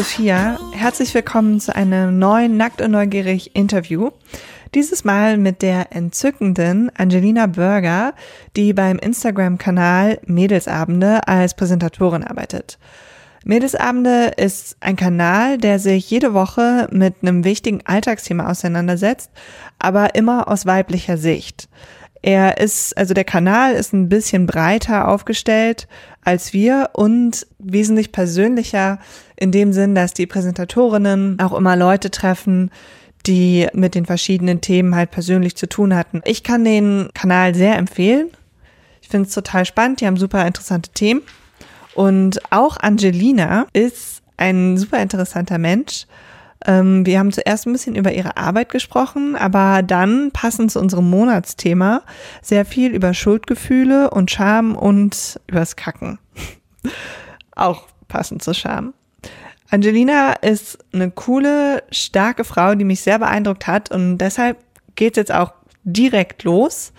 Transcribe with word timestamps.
Sophia. 0.00 0.58
Herzlich 0.72 1.12
willkommen 1.12 1.60
zu 1.60 1.76
einem 1.76 2.18
neuen 2.18 2.56
Nackt 2.56 2.80
und 2.80 2.92
Neugierig 2.92 3.54
Interview. 3.54 4.08
Dieses 4.74 5.04
Mal 5.04 5.36
mit 5.36 5.60
der 5.60 5.94
entzückenden 5.94 6.90
Angelina 6.96 7.46
Burger, 7.46 8.14
die 8.56 8.72
beim 8.72 8.98
Instagram-Kanal 8.98 10.20
Mädelsabende 10.24 11.28
als 11.28 11.54
Präsentatorin 11.54 12.24
arbeitet. 12.24 12.78
Mädelsabende 13.44 14.30
ist 14.38 14.78
ein 14.80 14.96
Kanal, 14.96 15.58
der 15.58 15.78
sich 15.78 16.08
jede 16.10 16.32
Woche 16.32 16.88
mit 16.90 17.16
einem 17.20 17.44
wichtigen 17.44 17.82
Alltagsthema 17.84 18.50
auseinandersetzt, 18.50 19.30
aber 19.78 20.14
immer 20.14 20.48
aus 20.48 20.64
weiblicher 20.64 21.18
Sicht. 21.18 21.68
Er 22.22 22.58
ist, 22.58 22.96
also 22.98 23.12
der 23.14 23.24
Kanal 23.24 23.72
ist 23.74 23.92
ein 23.92 24.08
bisschen 24.08 24.46
breiter 24.46 25.08
aufgestellt 25.08 25.88
als 26.22 26.52
wir 26.52 26.90
und 26.92 27.46
wesentlich 27.58 28.12
persönlicher 28.12 28.98
in 29.36 29.52
dem 29.52 29.72
Sinn, 29.72 29.94
dass 29.94 30.12
die 30.14 30.26
Präsentatorinnen 30.26 31.38
auch 31.40 31.52
immer 31.52 31.76
Leute 31.76 32.10
treffen, 32.10 32.70
die 33.26 33.68
mit 33.72 33.94
den 33.94 34.06
verschiedenen 34.06 34.60
Themen 34.60 34.94
halt 34.94 35.10
persönlich 35.10 35.56
zu 35.56 35.68
tun 35.68 35.94
hatten. 35.94 36.22
Ich 36.24 36.42
kann 36.42 36.64
den 36.64 37.08
Kanal 37.14 37.54
sehr 37.54 37.76
empfehlen. 37.76 38.28
Ich 39.02 39.08
finde 39.08 39.28
es 39.28 39.34
total 39.34 39.64
spannend. 39.64 40.00
Die 40.00 40.06
haben 40.06 40.16
super 40.16 40.46
interessante 40.46 40.90
Themen. 40.92 41.22
Und 41.94 42.40
auch 42.52 42.76
Angelina 42.78 43.66
ist 43.72 44.22
ein 44.36 44.78
super 44.78 45.02
interessanter 45.02 45.58
Mensch. 45.58 46.06
Ähm, 46.66 47.06
wir 47.06 47.18
haben 47.18 47.32
zuerst 47.32 47.66
ein 47.66 47.72
bisschen 47.72 47.94
über 47.94 48.12
ihre 48.12 48.36
Arbeit 48.36 48.68
gesprochen, 48.68 49.36
aber 49.36 49.82
dann 49.82 50.30
passend 50.32 50.72
zu 50.72 50.80
unserem 50.80 51.08
Monatsthema 51.08 52.02
sehr 52.42 52.64
viel 52.64 52.92
über 52.92 53.14
Schuldgefühle 53.14 54.10
und 54.10 54.30
Scham 54.30 54.76
und 54.76 55.40
übers 55.46 55.76
Kacken. 55.76 56.18
Auch 57.56 57.86
passend 58.08 58.42
zu 58.42 58.54
Scham. 58.54 58.94
Angelina 59.70 60.32
ist 60.32 60.78
eine 60.92 61.10
coole, 61.10 61.84
starke 61.92 62.44
Frau, 62.44 62.74
die 62.74 62.84
mich 62.84 63.02
sehr 63.02 63.18
beeindruckt 63.20 63.66
hat 63.66 63.90
und 63.90 64.18
deshalb 64.18 64.58
geht 64.96 65.12
es 65.12 65.16
jetzt 65.16 65.32
auch 65.32 65.52
direkt 65.84 66.42
los. 66.42 66.92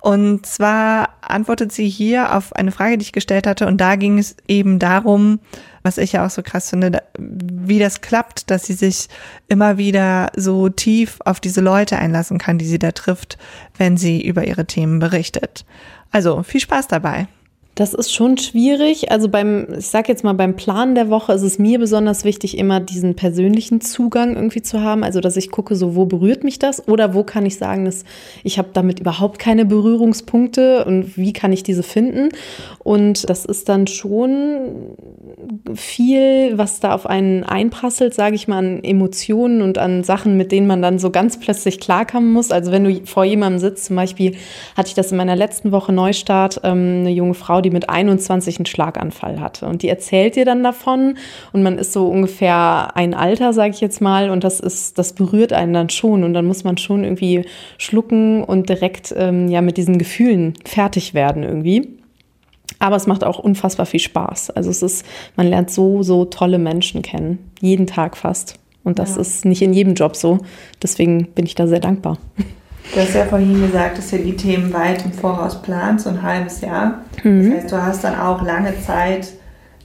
Und 0.00 0.46
zwar 0.46 1.10
antwortet 1.20 1.70
sie 1.70 1.88
hier 1.88 2.34
auf 2.34 2.54
eine 2.56 2.72
Frage, 2.72 2.98
die 2.98 3.02
ich 3.02 3.12
gestellt 3.12 3.46
hatte. 3.46 3.68
Und 3.68 3.80
da 3.80 3.94
ging 3.94 4.18
es 4.18 4.36
eben 4.48 4.80
darum, 4.80 5.38
was 5.82 5.98
ich 5.98 6.12
ja 6.12 6.24
auch 6.24 6.30
so 6.30 6.42
krass 6.42 6.70
finde, 6.70 7.02
wie 7.18 7.78
das 7.78 8.00
klappt, 8.00 8.50
dass 8.50 8.64
sie 8.64 8.74
sich 8.74 9.08
immer 9.48 9.78
wieder 9.78 10.30
so 10.36 10.68
tief 10.68 11.18
auf 11.24 11.40
diese 11.40 11.60
Leute 11.60 11.98
einlassen 11.98 12.38
kann, 12.38 12.58
die 12.58 12.66
sie 12.66 12.78
da 12.78 12.92
trifft, 12.92 13.38
wenn 13.76 13.96
sie 13.96 14.24
über 14.24 14.46
ihre 14.46 14.66
Themen 14.66 14.98
berichtet. 14.98 15.64
Also 16.10 16.42
viel 16.42 16.60
Spaß 16.60 16.88
dabei. 16.88 17.26
Das 17.82 17.94
ist 17.94 18.14
schon 18.14 18.38
schwierig. 18.38 19.10
Also 19.10 19.28
beim, 19.28 19.66
ich 19.76 19.88
sag 19.88 20.08
jetzt 20.08 20.22
mal, 20.22 20.34
beim 20.34 20.54
Plan 20.54 20.94
der 20.94 21.10
Woche 21.10 21.32
ist 21.32 21.42
es 21.42 21.58
mir 21.58 21.80
besonders 21.80 22.22
wichtig, 22.22 22.56
immer 22.56 22.78
diesen 22.78 23.16
persönlichen 23.16 23.80
Zugang 23.80 24.36
irgendwie 24.36 24.62
zu 24.62 24.82
haben. 24.82 25.02
Also 25.02 25.18
dass 25.18 25.36
ich 25.36 25.50
gucke, 25.50 25.74
so 25.74 25.96
wo 25.96 26.06
berührt 26.06 26.44
mich 26.44 26.60
das 26.60 26.86
oder 26.86 27.12
wo 27.12 27.24
kann 27.24 27.44
ich 27.44 27.58
sagen, 27.58 27.84
dass 27.84 28.04
ich 28.44 28.56
habe 28.56 28.68
damit 28.72 29.00
überhaupt 29.00 29.40
keine 29.40 29.64
Berührungspunkte 29.64 30.84
und 30.84 31.16
wie 31.16 31.32
kann 31.32 31.52
ich 31.52 31.64
diese 31.64 31.82
finden. 31.82 32.28
Und 32.84 33.28
das 33.28 33.44
ist 33.44 33.68
dann 33.68 33.88
schon 33.88 34.94
viel, 35.74 36.56
was 36.56 36.78
da 36.78 36.94
auf 36.94 37.06
einen 37.06 37.42
einprasselt, 37.42 38.14
sage 38.14 38.36
ich 38.36 38.46
mal, 38.46 38.58
an 38.58 38.84
Emotionen 38.84 39.60
und 39.60 39.78
an 39.78 40.04
Sachen, 40.04 40.36
mit 40.36 40.52
denen 40.52 40.68
man 40.68 40.82
dann 40.82 41.00
so 41.00 41.10
ganz 41.10 41.40
plötzlich 41.40 41.80
klarkommen 41.80 42.32
muss. 42.32 42.52
Also 42.52 42.70
wenn 42.70 42.84
du 42.84 43.04
vor 43.06 43.24
jemandem 43.24 43.58
sitzt, 43.58 43.86
zum 43.86 43.96
Beispiel 43.96 44.36
hatte 44.76 44.86
ich 44.86 44.94
das 44.94 45.10
in 45.10 45.16
meiner 45.16 45.34
letzten 45.34 45.72
Woche 45.72 45.92
Neustart, 45.92 46.60
ähm, 46.62 47.00
eine 47.00 47.10
junge 47.10 47.34
Frau, 47.34 47.60
die 47.60 47.71
mit 47.72 47.88
21 47.88 48.58
einen 48.58 48.66
Schlaganfall 48.66 49.40
hatte. 49.40 49.66
Und 49.66 49.82
die 49.82 49.88
erzählt 49.88 50.36
dir 50.36 50.44
dann 50.44 50.62
davon 50.62 51.16
und 51.52 51.62
man 51.62 51.78
ist 51.78 51.92
so 51.92 52.08
ungefähr 52.08 52.90
ein 52.94 53.14
Alter, 53.14 53.52
sage 53.52 53.70
ich 53.70 53.80
jetzt 53.80 54.00
mal, 54.00 54.30
und 54.30 54.44
das 54.44 54.60
ist, 54.60 54.98
das 54.98 55.14
berührt 55.14 55.52
einen 55.52 55.72
dann 55.72 55.90
schon 55.90 56.24
und 56.24 56.34
dann 56.34 56.46
muss 56.46 56.64
man 56.64 56.78
schon 56.78 57.04
irgendwie 57.04 57.44
schlucken 57.78 58.44
und 58.44 58.68
direkt 58.68 59.14
ähm, 59.16 59.48
ja 59.48 59.60
mit 59.60 59.76
diesen 59.76 59.98
Gefühlen 59.98 60.54
fertig 60.64 61.14
werden 61.14 61.42
irgendwie. 61.42 61.88
Aber 62.78 62.96
es 62.96 63.06
macht 63.06 63.24
auch 63.24 63.38
unfassbar 63.38 63.86
viel 63.86 64.00
Spaß. 64.00 64.50
Also 64.50 64.70
es 64.70 64.82
ist, 64.82 65.06
man 65.36 65.46
lernt 65.46 65.70
so, 65.70 66.02
so 66.02 66.24
tolle 66.24 66.58
Menschen 66.58 67.02
kennen. 67.02 67.38
Jeden 67.60 67.86
Tag 67.86 68.16
fast. 68.16 68.58
Und 68.84 68.98
das 68.98 69.14
ja. 69.14 69.20
ist 69.20 69.44
nicht 69.44 69.62
in 69.62 69.72
jedem 69.72 69.94
Job 69.94 70.16
so. 70.16 70.38
Deswegen 70.82 71.26
bin 71.26 71.46
ich 71.46 71.54
da 71.54 71.66
sehr 71.66 71.80
dankbar. 71.80 72.18
Du 72.92 73.00
hast 73.00 73.14
ja 73.14 73.24
vorhin 73.24 73.60
gesagt, 73.60 73.96
dass 73.96 74.10
du 74.10 74.18
die 74.18 74.36
Themen 74.36 74.72
weit 74.72 75.04
im 75.04 75.12
Voraus 75.12 75.62
planst, 75.62 76.04
so 76.04 76.10
ein 76.10 76.22
halbes 76.22 76.60
Jahr. 76.60 77.02
Mhm. 77.22 77.50
Das 77.50 77.62
heißt, 77.62 77.72
du 77.72 77.82
hast 77.82 78.04
dann 78.04 78.18
auch 78.18 78.42
lange 78.42 78.78
Zeit, 78.80 79.28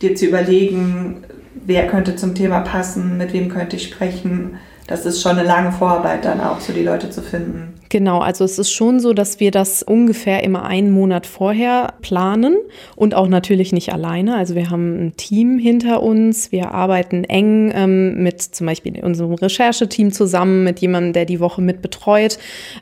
dir 0.02 0.16
zu 0.16 0.26
überlegen, 0.26 1.24
wer 1.66 1.88
könnte 1.88 2.16
zum 2.16 2.36
Thema 2.36 2.60
passen, 2.60 3.18
mit 3.18 3.32
wem 3.32 3.50
könnte 3.50 3.78
ich 3.78 3.84
sprechen. 3.84 4.58
Das 4.88 5.06
ist 5.06 5.22
schon 5.22 5.38
eine 5.38 5.48
lange 5.48 5.72
Vorarbeit 5.72 6.26
dann 6.26 6.42
auch, 6.42 6.60
so 6.60 6.74
die 6.74 6.84
Leute 6.84 7.10
zu 7.10 7.22
finden. 7.22 7.77
Genau, 7.90 8.20
also 8.20 8.44
es 8.44 8.60
ist 8.60 8.72
schon 8.72 9.00
so, 9.00 9.14
dass 9.14 9.40
wir 9.40 9.52
das 9.52 9.82
ungefähr 9.82 10.44
immer 10.44 10.66
einen 10.66 10.92
Monat 10.92 11.26
vorher 11.26 11.94
planen 12.02 12.58
und 12.96 13.16
auch 13.16 13.28
natürlich 13.28 13.72
nicht 13.72 13.94
alleine. 13.94 14.36
Also 14.36 14.56
wir 14.56 14.70
haben 14.70 15.08
ein 15.08 15.18
Team 15.18 15.58
hinter 15.58 16.04
uns, 16.04 16.52
wir 16.52 16.72
arbeiten 16.72 17.24
eng 17.24 17.72
ähm, 17.74 18.24
mit 18.24 18.42
zum 18.42 18.68
Beispiel 18.68 19.04
unserem 19.04 19.34
Rechercheteam 19.34 20.12
zusammen, 20.12 20.66
mit 20.66 20.80
jemandem, 20.80 21.14
der 21.14 21.26
die 21.26 21.40
Woche 21.40 21.62
mit 21.62 21.82
betreut. 21.82 22.38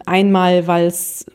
Einmal, 0.06 0.66
weil 0.66 0.88
es 0.88 1.26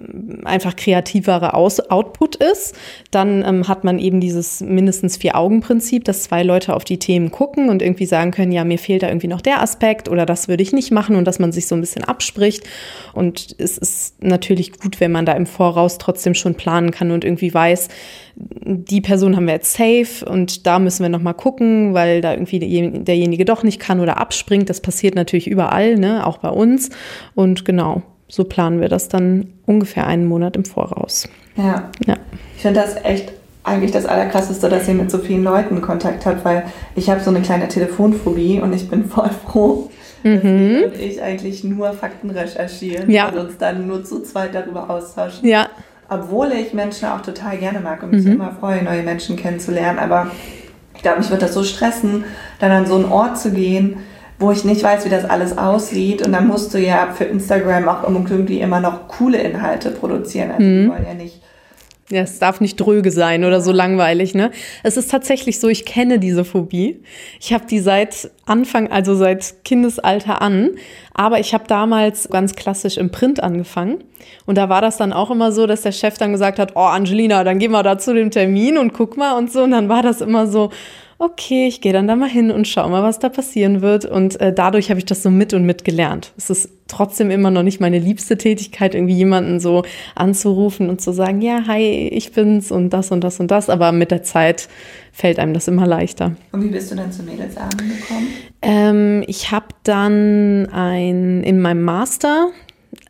einfach 0.44 0.74
kreativerer 0.74 1.54
Aus 1.54 1.78
Output 1.78 2.36
ist. 2.36 2.74
Dann 3.10 3.44
ähm, 3.46 3.68
hat 3.68 3.84
man 3.84 3.98
eben 3.98 4.20
dieses 4.20 4.60
mindestens 4.60 5.16
Vier-Augen-Prinzip, 5.16 6.04
dass 6.04 6.24
zwei 6.24 6.42
Leute 6.42 6.74
auf 6.74 6.84
die 6.84 6.98
Themen 6.98 7.30
gucken 7.30 7.68
und 7.68 7.82
irgendwie 7.82 8.06
sagen 8.06 8.32
können, 8.32 8.50
ja, 8.50 8.64
mir 8.64 8.78
fehlt 8.78 9.04
da 9.04 9.08
irgendwie 9.08 9.28
noch 9.28 9.40
der 9.40 9.62
Aspekt 9.62 10.08
oder 10.08 10.26
das 10.26 10.48
würde 10.48 10.62
ich 10.62 10.72
nicht 10.72 10.90
machen 10.90 11.14
und 11.14 11.24
dass 11.24 11.38
man 11.38 11.52
sich 11.52 11.68
so 11.68 11.76
ein 11.76 11.80
bisschen 11.80 12.04
abspricht 12.04 12.64
und 13.12 13.59
es 13.60 13.78
ist 13.78 14.22
natürlich 14.22 14.78
gut, 14.78 15.00
wenn 15.00 15.12
man 15.12 15.26
da 15.26 15.32
im 15.32 15.46
Voraus 15.46 15.98
trotzdem 15.98 16.34
schon 16.34 16.54
planen 16.54 16.90
kann 16.90 17.10
und 17.10 17.24
irgendwie 17.24 17.52
weiß, 17.52 17.88
die 18.36 19.00
Person 19.00 19.36
haben 19.36 19.46
wir 19.46 19.54
jetzt 19.54 19.74
safe 19.74 20.24
und 20.28 20.66
da 20.66 20.78
müssen 20.78 21.02
wir 21.02 21.10
nochmal 21.10 21.34
gucken, 21.34 21.94
weil 21.94 22.20
da 22.20 22.32
irgendwie 22.32 22.58
derjenige 22.58 23.44
doch 23.44 23.62
nicht 23.62 23.80
kann 23.80 24.00
oder 24.00 24.18
abspringt. 24.18 24.70
Das 24.70 24.80
passiert 24.80 25.14
natürlich 25.14 25.46
überall, 25.46 25.96
ne? 25.96 26.26
auch 26.26 26.38
bei 26.38 26.50
uns. 26.50 26.90
Und 27.34 27.64
genau, 27.64 28.02
so 28.28 28.44
planen 28.44 28.80
wir 28.80 28.88
das 28.88 29.08
dann 29.08 29.52
ungefähr 29.66 30.06
einen 30.06 30.26
Monat 30.26 30.56
im 30.56 30.64
Voraus. 30.64 31.28
Ja. 31.56 31.90
ja. 32.06 32.16
Ich 32.56 32.62
finde 32.62 32.80
das 32.80 32.96
echt 33.04 33.32
eigentlich 33.62 33.90
das 33.90 34.06
Allerkrasseste, 34.06 34.68
dass 34.68 34.88
ihr 34.88 34.94
mit 34.94 35.10
so 35.10 35.18
vielen 35.18 35.44
Leuten 35.44 35.80
Kontakt 35.82 36.24
habt, 36.24 36.44
weil 36.44 36.64
ich 36.96 37.10
habe 37.10 37.20
so 37.20 37.30
eine 37.30 37.42
kleine 37.42 37.68
Telefonphobie 37.68 38.60
und 38.60 38.72
ich 38.72 38.88
bin 38.88 39.04
voll 39.04 39.30
froh, 39.46 39.90
Mhm. 40.22 40.84
Und 40.84 41.00
ich 41.00 41.22
eigentlich 41.22 41.64
nur 41.64 41.92
Fakten 41.92 42.30
recherchieren 42.30 43.10
ja. 43.10 43.28
und 43.28 43.38
uns 43.38 43.58
dann 43.58 43.86
nur 43.86 44.04
zu 44.04 44.22
zweit 44.22 44.54
darüber 44.54 44.90
austauschen. 44.90 45.48
Ja. 45.48 45.68
Obwohl 46.08 46.52
ich 46.52 46.74
Menschen 46.74 47.08
auch 47.08 47.20
total 47.20 47.56
gerne 47.58 47.80
mag 47.80 48.02
und 48.02 48.10
mich 48.10 48.24
mhm. 48.24 48.32
immer 48.32 48.52
freue, 48.58 48.82
neue 48.82 49.02
Menschen 49.02 49.36
kennenzulernen. 49.36 49.98
Aber 49.98 50.30
ich 50.94 51.02
glaube, 51.02 51.18
mich 51.18 51.30
wird 51.30 51.42
das 51.42 51.54
so 51.54 51.62
stressen, 51.62 52.24
dann 52.58 52.70
an 52.72 52.86
so 52.86 52.96
einen 52.96 53.06
Ort 53.06 53.38
zu 53.38 53.52
gehen, 53.52 53.98
wo 54.38 54.50
ich 54.50 54.64
nicht 54.64 54.82
weiß, 54.82 55.04
wie 55.04 55.10
das 55.10 55.24
alles 55.24 55.56
aussieht. 55.56 56.26
Und 56.26 56.32
dann 56.32 56.48
musst 56.48 56.74
du 56.74 56.78
ja 56.78 57.08
für 57.14 57.24
Instagram 57.24 57.88
auch 57.88 58.02
irgendwie 58.02 58.60
immer 58.60 58.80
noch 58.80 59.06
coole 59.08 59.38
Inhalte 59.38 59.90
produzieren. 59.90 60.50
Also 60.50 60.62
mhm. 60.62 60.82
wir 60.82 60.90
wollen 60.90 61.06
ja 61.06 61.14
nicht 61.14 61.40
ja, 62.10 62.22
es 62.22 62.38
darf 62.38 62.60
nicht 62.60 62.76
dröge 62.76 63.10
sein 63.10 63.44
oder 63.44 63.60
so 63.60 63.72
langweilig, 63.72 64.34
ne? 64.34 64.50
Es 64.82 64.96
ist 64.96 65.10
tatsächlich 65.10 65.60
so, 65.60 65.68
ich 65.68 65.84
kenne 65.84 66.18
diese 66.18 66.44
Phobie. 66.44 67.02
Ich 67.40 67.52
habe 67.52 67.66
die 67.66 67.78
seit 67.78 68.30
Anfang, 68.46 68.90
also 68.90 69.14
seit 69.14 69.64
Kindesalter 69.64 70.42
an, 70.42 70.70
aber 71.14 71.38
ich 71.38 71.54
habe 71.54 71.64
damals 71.68 72.28
ganz 72.28 72.56
klassisch 72.56 72.96
im 72.96 73.10
Print 73.10 73.42
angefangen 73.42 74.02
und 74.46 74.58
da 74.58 74.68
war 74.68 74.80
das 74.80 74.96
dann 74.96 75.12
auch 75.12 75.30
immer 75.30 75.52
so, 75.52 75.66
dass 75.66 75.82
der 75.82 75.92
Chef 75.92 76.18
dann 76.18 76.32
gesagt 76.32 76.58
hat, 76.58 76.72
oh 76.74 76.80
Angelina, 76.80 77.44
dann 77.44 77.58
gehen 77.58 77.70
wir 77.72 77.82
da 77.82 77.98
zu 77.98 78.14
dem 78.14 78.30
Termin 78.30 78.78
und 78.78 78.92
guck 78.92 79.16
mal 79.16 79.36
und 79.36 79.52
so 79.52 79.62
und 79.62 79.70
dann 79.70 79.88
war 79.88 80.02
das 80.02 80.20
immer 80.20 80.46
so, 80.46 80.70
okay, 81.20 81.68
ich 81.68 81.82
gehe 81.82 81.92
dann 81.92 82.08
da 82.08 82.16
mal 82.16 82.30
hin 82.30 82.50
und 82.50 82.66
schau 82.66 82.88
mal, 82.88 83.02
was 83.02 83.18
da 83.18 83.28
passieren 83.28 83.82
wird. 83.82 84.06
Und 84.06 84.40
äh, 84.40 84.54
dadurch 84.54 84.88
habe 84.88 84.98
ich 84.98 85.04
das 85.04 85.22
so 85.22 85.30
mit 85.30 85.52
und 85.52 85.66
mit 85.66 85.84
gelernt. 85.84 86.32
Es 86.38 86.48
ist 86.48 86.70
trotzdem 86.88 87.30
immer 87.30 87.50
noch 87.50 87.62
nicht 87.62 87.78
meine 87.78 87.98
liebste 87.98 88.38
Tätigkeit, 88.38 88.94
irgendwie 88.94 89.14
jemanden 89.14 89.60
so 89.60 89.84
anzurufen 90.14 90.88
und 90.88 91.02
zu 91.02 91.12
sagen, 91.12 91.42
ja, 91.42 91.64
hi, 91.66 92.08
ich 92.08 92.32
bin's 92.32 92.72
und 92.72 92.88
das 92.90 93.12
und 93.12 93.22
das 93.22 93.38
und 93.38 93.50
das. 93.50 93.68
Aber 93.68 93.92
mit 93.92 94.10
der 94.10 94.22
Zeit 94.22 94.70
fällt 95.12 95.38
einem 95.38 95.52
das 95.52 95.68
immer 95.68 95.86
leichter. 95.86 96.36
Und 96.52 96.64
wie 96.64 96.68
bist 96.68 96.90
du 96.90 96.96
dann 96.96 97.12
zu 97.12 97.22
Mädelsabend 97.22 97.76
gekommen? 97.78 98.28
Ähm, 98.62 99.22
ich 99.26 99.50
habe 99.50 99.66
dann 99.82 100.70
ein 100.72 101.42
in 101.42 101.60
meinem 101.60 101.82
Master 101.82 102.48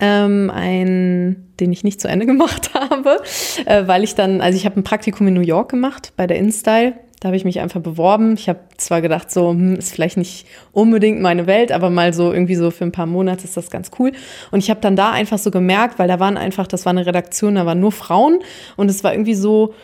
ähm, 0.00 0.50
ein, 0.52 1.46
den 1.60 1.72
ich 1.72 1.84
nicht 1.84 2.00
zu 2.00 2.08
Ende 2.08 2.26
gemacht 2.26 2.74
habe, 2.74 3.18
äh, 3.66 3.86
weil 3.86 4.02
ich 4.02 4.16
dann, 4.16 4.40
also 4.40 4.56
ich 4.56 4.66
habe 4.66 4.80
ein 4.80 4.84
Praktikum 4.84 5.28
in 5.28 5.34
New 5.34 5.40
York 5.42 5.70
gemacht 5.70 6.12
bei 6.16 6.26
der 6.26 6.38
InStyle 6.38 6.94
da 7.20 7.28
habe 7.28 7.36
ich 7.36 7.44
mich 7.44 7.60
einfach 7.60 7.80
beworben. 7.80 8.34
Ich 8.34 8.48
habe 8.48 8.60
zwar 8.78 9.02
gedacht, 9.02 9.30
so 9.30 9.50
hm, 9.50 9.76
ist 9.76 9.92
vielleicht 9.92 10.16
nicht 10.16 10.46
unbedingt 10.72 11.20
meine 11.20 11.46
Welt, 11.46 11.70
aber 11.70 11.90
mal 11.90 12.14
so 12.14 12.32
irgendwie 12.32 12.56
so 12.56 12.70
für 12.70 12.84
ein 12.84 12.92
paar 12.92 13.06
Monate 13.06 13.44
ist 13.44 13.56
das 13.56 13.70
ganz 13.70 13.90
cool. 13.98 14.12
Und 14.50 14.60
ich 14.60 14.70
habe 14.70 14.80
dann 14.80 14.96
da 14.96 15.12
einfach 15.12 15.38
so 15.38 15.50
gemerkt, 15.50 15.98
weil 15.98 16.08
da 16.08 16.18
waren 16.18 16.38
einfach, 16.38 16.66
das 16.66 16.86
war 16.86 16.90
eine 16.90 17.04
Redaktion, 17.04 17.56
da 17.56 17.66
waren 17.66 17.78
nur 17.78 17.92
Frauen 17.92 18.40
und 18.76 18.90
es 18.90 19.04
war 19.04 19.12
irgendwie 19.12 19.34
so, 19.34 19.74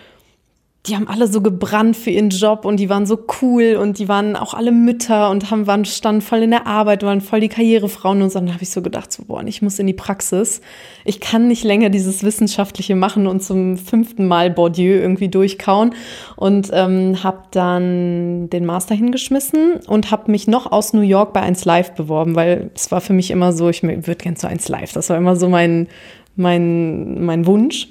die 0.87 0.95
haben 0.95 1.09
alle 1.09 1.27
so 1.27 1.41
gebrannt 1.41 1.97
für 1.97 2.11
ihren 2.11 2.31
Job 2.31 2.65
und 2.65 2.79
die 2.79 2.89
waren 2.89 3.07
so 3.07 3.19
cool 3.41 3.77
und 3.81 3.99
die 3.99 4.09
waren 4.09 4.37
auch 4.37 4.55
alle 4.55 4.71
Mütter 4.71 5.31
und 5.31 5.51
haben, 5.51 5.67
waren, 5.67 5.85
standen 5.85 6.21
voll 6.21 6.43
in 6.43 6.51
der 6.51 6.67
Arbeit, 6.67 7.03
waren 7.03 7.21
voll 7.21 7.41
die 7.41 7.49
Karrierefrauen 7.49 8.23
und 8.23 8.31
so. 8.31 8.39
Und 8.39 8.47
dann 8.47 8.55
habe 8.55 8.63
ich 8.63 8.71
so 8.71 8.83
gedacht, 8.83 9.13
so, 9.13 9.25
boah, 9.25 9.43
ich 9.45 9.63
muss 9.63 9.79
in 9.79 9.89
die 9.89 9.95
Praxis. 9.95 10.61
Ich 11.05 11.19
kann 11.19 11.49
nicht 11.49 11.65
länger 11.65 11.91
dieses 11.91 12.23
Wissenschaftliche 12.23 12.95
machen 12.95 13.27
und 13.27 13.43
zum 13.43 13.77
fünften 13.77 14.29
Mal 14.29 14.51
Bourdieu 14.51 15.01
irgendwie 15.01 15.29
durchkauen. 15.29 15.95
Und 16.37 16.71
ähm, 16.73 17.23
habe 17.25 17.43
dann 17.51 18.49
den 18.51 18.65
Master 18.65 18.95
hingeschmissen 18.95 19.81
und 19.89 20.13
habe 20.13 20.31
mich 20.31 20.47
noch 20.47 20.71
aus 20.71 20.93
New 20.93 21.01
York 21.01 21.33
bei 21.33 21.41
1 21.41 21.65
Live 21.65 21.93
beworben, 21.93 22.37
weil 22.37 22.71
es 22.75 22.93
war 22.93 23.01
für 23.01 23.13
mich 23.13 23.33
immer 23.33 23.53
so, 23.53 23.69
ich 23.69 23.83
würde 23.83 24.15
gerne 24.15 24.37
zu 24.37 24.47
1 24.47 24.69
Live. 24.69 24.93
Das 24.93 25.11
war 25.11 25.17
immer 25.17 25.35
so 25.35 25.49
mein, 25.49 25.89
mein, 26.37 27.25
mein 27.25 27.47
Wunsch. 27.47 27.89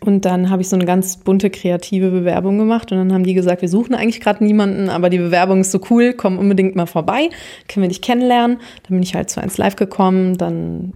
Und 0.00 0.24
dann 0.24 0.50
habe 0.50 0.62
ich 0.62 0.68
so 0.68 0.76
eine 0.76 0.84
ganz 0.84 1.16
bunte 1.16 1.50
kreative 1.50 2.10
Bewerbung 2.10 2.58
gemacht. 2.58 2.92
Und 2.92 2.98
dann 2.98 3.12
haben 3.12 3.24
die 3.24 3.34
gesagt, 3.34 3.62
wir 3.62 3.68
suchen 3.68 3.94
eigentlich 3.94 4.20
gerade 4.20 4.44
niemanden, 4.44 4.88
aber 4.88 5.10
die 5.10 5.18
Bewerbung 5.18 5.60
ist 5.60 5.70
so 5.70 5.80
cool, 5.90 6.12
komm 6.12 6.38
unbedingt 6.38 6.76
mal 6.76 6.86
vorbei, 6.86 7.30
können 7.68 7.82
wir 7.82 7.88
dich 7.88 8.02
kennenlernen. 8.02 8.58
Dann 8.82 8.96
bin 8.96 9.02
ich 9.02 9.14
halt 9.14 9.30
zu 9.30 9.40
1 9.40 9.58
Live 9.58 9.76
gekommen, 9.76 10.36
dann 10.36 10.92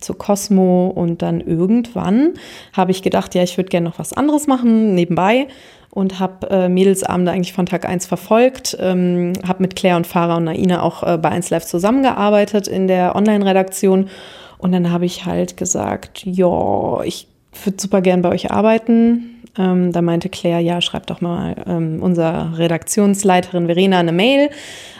zu 0.00 0.14
Cosmo 0.14 0.88
und 0.88 1.22
dann 1.22 1.40
irgendwann 1.40 2.34
habe 2.72 2.90
ich 2.90 3.02
gedacht, 3.02 3.34
ja, 3.34 3.42
ich 3.42 3.58
würde 3.58 3.68
gerne 3.68 3.88
noch 3.88 3.98
was 3.98 4.12
anderes 4.12 4.46
machen 4.46 4.94
nebenbei. 4.94 5.48
Und 5.90 6.20
habe 6.20 6.50
äh, 6.50 6.68
Mädelsabende 6.68 7.32
eigentlich 7.32 7.54
von 7.54 7.64
Tag 7.64 7.88
1 7.88 8.04
verfolgt, 8.04 8.76
ähm, 8.78 9.32
habe 9.48 9.62
mit 9.62 9.76
Claire 9.76 9.96
und 9.96 10.06
Farah 10.06 10.36
und 10.36 10.44
Naina 10.44 10.82
auch 10.82 11.02
äh, 11.02 11.16
bei 11.16 11.30
1 11.30 11.48
Live 11.48 11.64
zusammengearbeitet 11.64 12.68
in 12.68 12.86
der 12.86 13.16
Online-Redaktion. 13.16 14.10
Und 14.58 14.72
dann 14.72 14.92
habe 14.92 15.06
ich 15.06 15.24
halt 15.24 15.56
gesagt, 15.56 16.22
ja, 16.26 17.00
ich 17.02 17.28
würde 17.64 17.80
super 17.80 18.00
gern 18.00 18.22
bei 18.22 18.30
euch 18.30 18.50
arbeiten. 18.50 19.42
Ähm, 19.58 19.92
da 19.92 20.02
meinte 20.02 20.28
Claire, 20.28 20.60
ja, 20.60 20.80
schreibt 20.80 21.10
doch 21.10 21.20
mal 21.20 21.56
ähm, 21.66 22.02
unserer 22.02 22.58
Redaktionsleiterin 22.58 23.66
Verena 23.66 23.98
eine 23.98 24.12
Mail. 24.12 24.50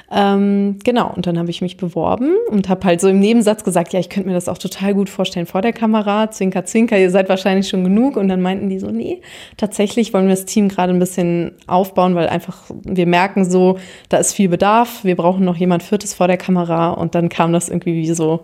Ähm, 0.08 0.78
genau, 0.84 1.12
und 1.14 1.26
dann 1.26 1.36
habe 1.36 1.50
ich 1.50 1.62
mich 1.62 1.76
beworben 1.76 2.36
und 2.48 2.68
habe 2.68 2.86
halt 2.86 3.00
so 3.00 3.08
im 3.08 3.18
Nebensatz 3.18 3.64
gesagt, 3.64 3.92
ja, 3.92 3.98
ich 3.98 4.08
könnte 4.08 4.28
mir 4.28 4.34
das 4.34 4.48
auch 4.48 4.58
total 4.58 4.94
gut 4.94 5.10
vorstellen 5.10 5.46
vor 5.46 5.62
der 5.62 5.72
Kamera, 5.72 6.30
zwinker, 6.30 6.64
zwinker, 6.64 6.96
ihr 6.96 7.10
seid 7.10 7.28
wahrscheinlich 7.28 7.68
schon 7.68 7.82
genug. 7.82 8.16
Und 8.16 8.28
dann 8.28 8.40
meinten 8.40 8.68
die 8.68 8.78
so, 8.78 8.90
nee, 8.90 9.20
tatsächlich 9.56 10.14
wollen 10.14 10.28
wir 10.28 10.34
das 10.36 10.44
Team 10.44 10.68
gerade 10.68 10.92
ein 10.92 11.00
bisschen 11.00 11.52
aufbauen, 11.66 12.14
weil 12.14 12.28
einfach 12.28 12.62
wir 12.84 13.06
merken 13.06 13.44
so, 13.44 13.78
da 14.08 14.18
ist 14.18 14.32
viel 14.32 14.48
Bedarf, 14.48 15.02
wir 15.02 15.16
brauchen 15.16 15.44
noch 15.44 15.56
jemand 15.56 15.82
Viertes 15.82 16.14
vor 16.14 16.28
der 16.28 16.36
Kamera. 16.36 16.90
Und 16.90 17.16
dann 17.16 17.28
kam 17.28 17.52
das 17.52 17.68
irgendwie 17.68 17.94
wie 17.94 18.14
so, 18.14 18.42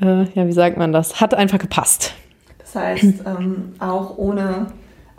äh, 0.00 0.24
ja, 0.34 0.46
wie 0.48 0.52
sagt 0.52 0.76
man 0.76 0.92
das, 0.92 1.20
hat 1.20 1.34
einfach 1.34 1.58
gepasst. 1.58 2.14
Das 2.72 2.82
heißt, 2.82 3.04
ähm, 3.26 3.74
auch 3.78 4.16
ohne 4.18 4.66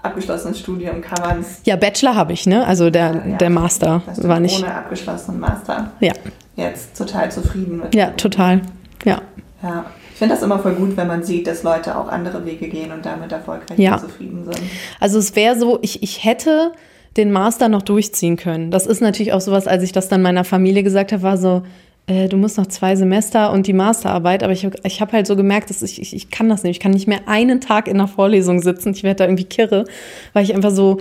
abgeschlossenes 0.02 0.60
Studium 0.60 1.02
kann 1.02 1.22
man 1.22 1.40
es. 1.42 1.62
Ja, 1.66 1.76
Bachelor 1.76 2.16
habe 2.16 2.34
ich, 2.34 2.46
ne? 2.46 2.66
Also 2.66 2.90
der, 2.90 3.24
ja, 3.28 3.38
der 3.38 3.50
Master 3.50 4.02
das 4.06 4.28
war 4.28 4.40
nicht. 4.40 4.64
Ohne 4.64 4.74
abgeschlossenen 4.74 5.40
Master. 5.40 5.92
Ja. 6.00 6.14
Jetzt 6.56 6.98
total 6.98 7.32
zufrieden 7.32 7.80
mit. 7.80 7.96
Ja, 7.96 8.12
total. 8.12 8.62
Ja. 9.06 9.22
Ja. 9.62 9.86
Ich 10.12 10.18
finde 10.20 10.36
das 10.36 10.44
immer 10.44 10.60
voll 10.60 10.74
gut, 10.74 10.98
wenn 10.98 11.08
man 11.08 11.24
sieht, 11.24 11.48
dass 11.48 11.64
Leute 11.64 11.98
auch 11.98 12.10
andere 12.10 12.46
Wege 12.46 12.68
gehen 12.68 12.92
und 12.92 13.06
damit 13.06 13.32
erfolgreich 13.32 13.80
ja. 13.80 13.94
und 13.94 14.02
zufrieden 14.02 14.44
sind. 14.44 14.60
Also 15.00 15.18
es 15.18 15.36
wäre 15.36 15.58
so, 15.58 15.80
ich, 15.82 16.04
ich 16.04 16.26
hätte 16.26 16.74
den 17.16 17.32
Master 17.32 17.70
noch 17.70 17.82
durchziehen 17.82 18.36
können. 18.36 18.70
Das 18.70 18.86
ist 18.86 19.02
natürlich 19.02 19.32
auch 19.32 19.42
sowas, 19.42 19.66
als 19.66 19.82
ich 19.84 19.94
das 19.94 20.10
dann 20.10 20.22
meiner 20.22 20.44
Familie 20.44 20.84
gesagt 20.84 21.14
habe, 21.14 21.24
war 21.24 21.38
so, 21.38 21.64
äh, 22.10 22.28
du 22.28 22.38
musst 22.38 22.58
noch 22.58 22.68
zwei 22.68 22.96
Semester 22.96 23.52
und 23.52 23.68
die 23.68 23.74
Masterarbeit, 23.74 24.44
aber 24.44 24.52
ich, 24.52 24.68
ich 24.84 25.00
habe 25.00 25.12
halt 25.12 25.28
so 25.28 25.36
gemerkt, 25.36 25.70
dass 25.70 25.82
ich, 25.82 26.02
ich, 26.02 26.16
ich 26.16 26.32
kann 26.32 26.50
das 26.50 26.64
nicht. 26.64 26.78
Ich 26.78 26.80
kann 26.80 26.92
nicht 26.92 27.08
mehr 27.08 27.28
einen 27.28 27.62
Tag 27.62 27.88
in 27.88 27.98
der 27.98 28.08
Vorlesung 28.08 28.62
sitzen. 28.62 28.94
Ich 28.94 29.04
werde 29.04 29.18
da 29.18 29.24
irgendwie 29.26 29.44
kirre, 29.44 29.86
weil 30.34 30.44
ich 30.44 30.56
einfach 30.56 30.72
so 30.72 30.98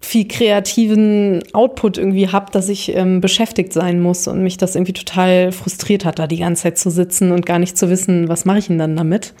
viel 0.00 0.28
kreativen 0.28 1.42
Output 1.52 1.96
irgendwie 1.96 2.28
habe, 2.28 2.50
dass 2.52 2.68
ich 2.68 2.94
ähm, 2.94 3.20
beschäftigt 3.20 3.72
sein 3.72 4.00
muss 4.00 4.28
und 4.28 4.42
mich 4.42 4.56
das 4.56 4.74
irgendwie 4.74 4.92
total 4.92 5.52
frustriert 5.52 6.04
hat, 6.04 6.18
da 6.18 6.26
die 6.26 6.38
ganze 6.38 6.64
Zeit 6.64 6.78
zu 6.78 6.90
sitzen 6.90 7.32
und 7.32 7.46
gar 7.46 7.58
nicht 7.58 7.78
zu 7.78 7.88
wissen, 7.88 8.28
was 8.28 8.44
mache 8.44 8.58
ich 8.58 8.66
denn 8.66 8.78
dann 8.78 8.96
damit. 8.96 9.32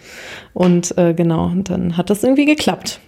Und 0.54 0.96
äh, 0.98 1.14
genau, 1.14 1.46
und 1.46 1.68
dann 1.68 1.96
hat 1.96 2.10
das 2.10 2.22
irgendwie 2.22 2.46
geklappt. 2.46 3.00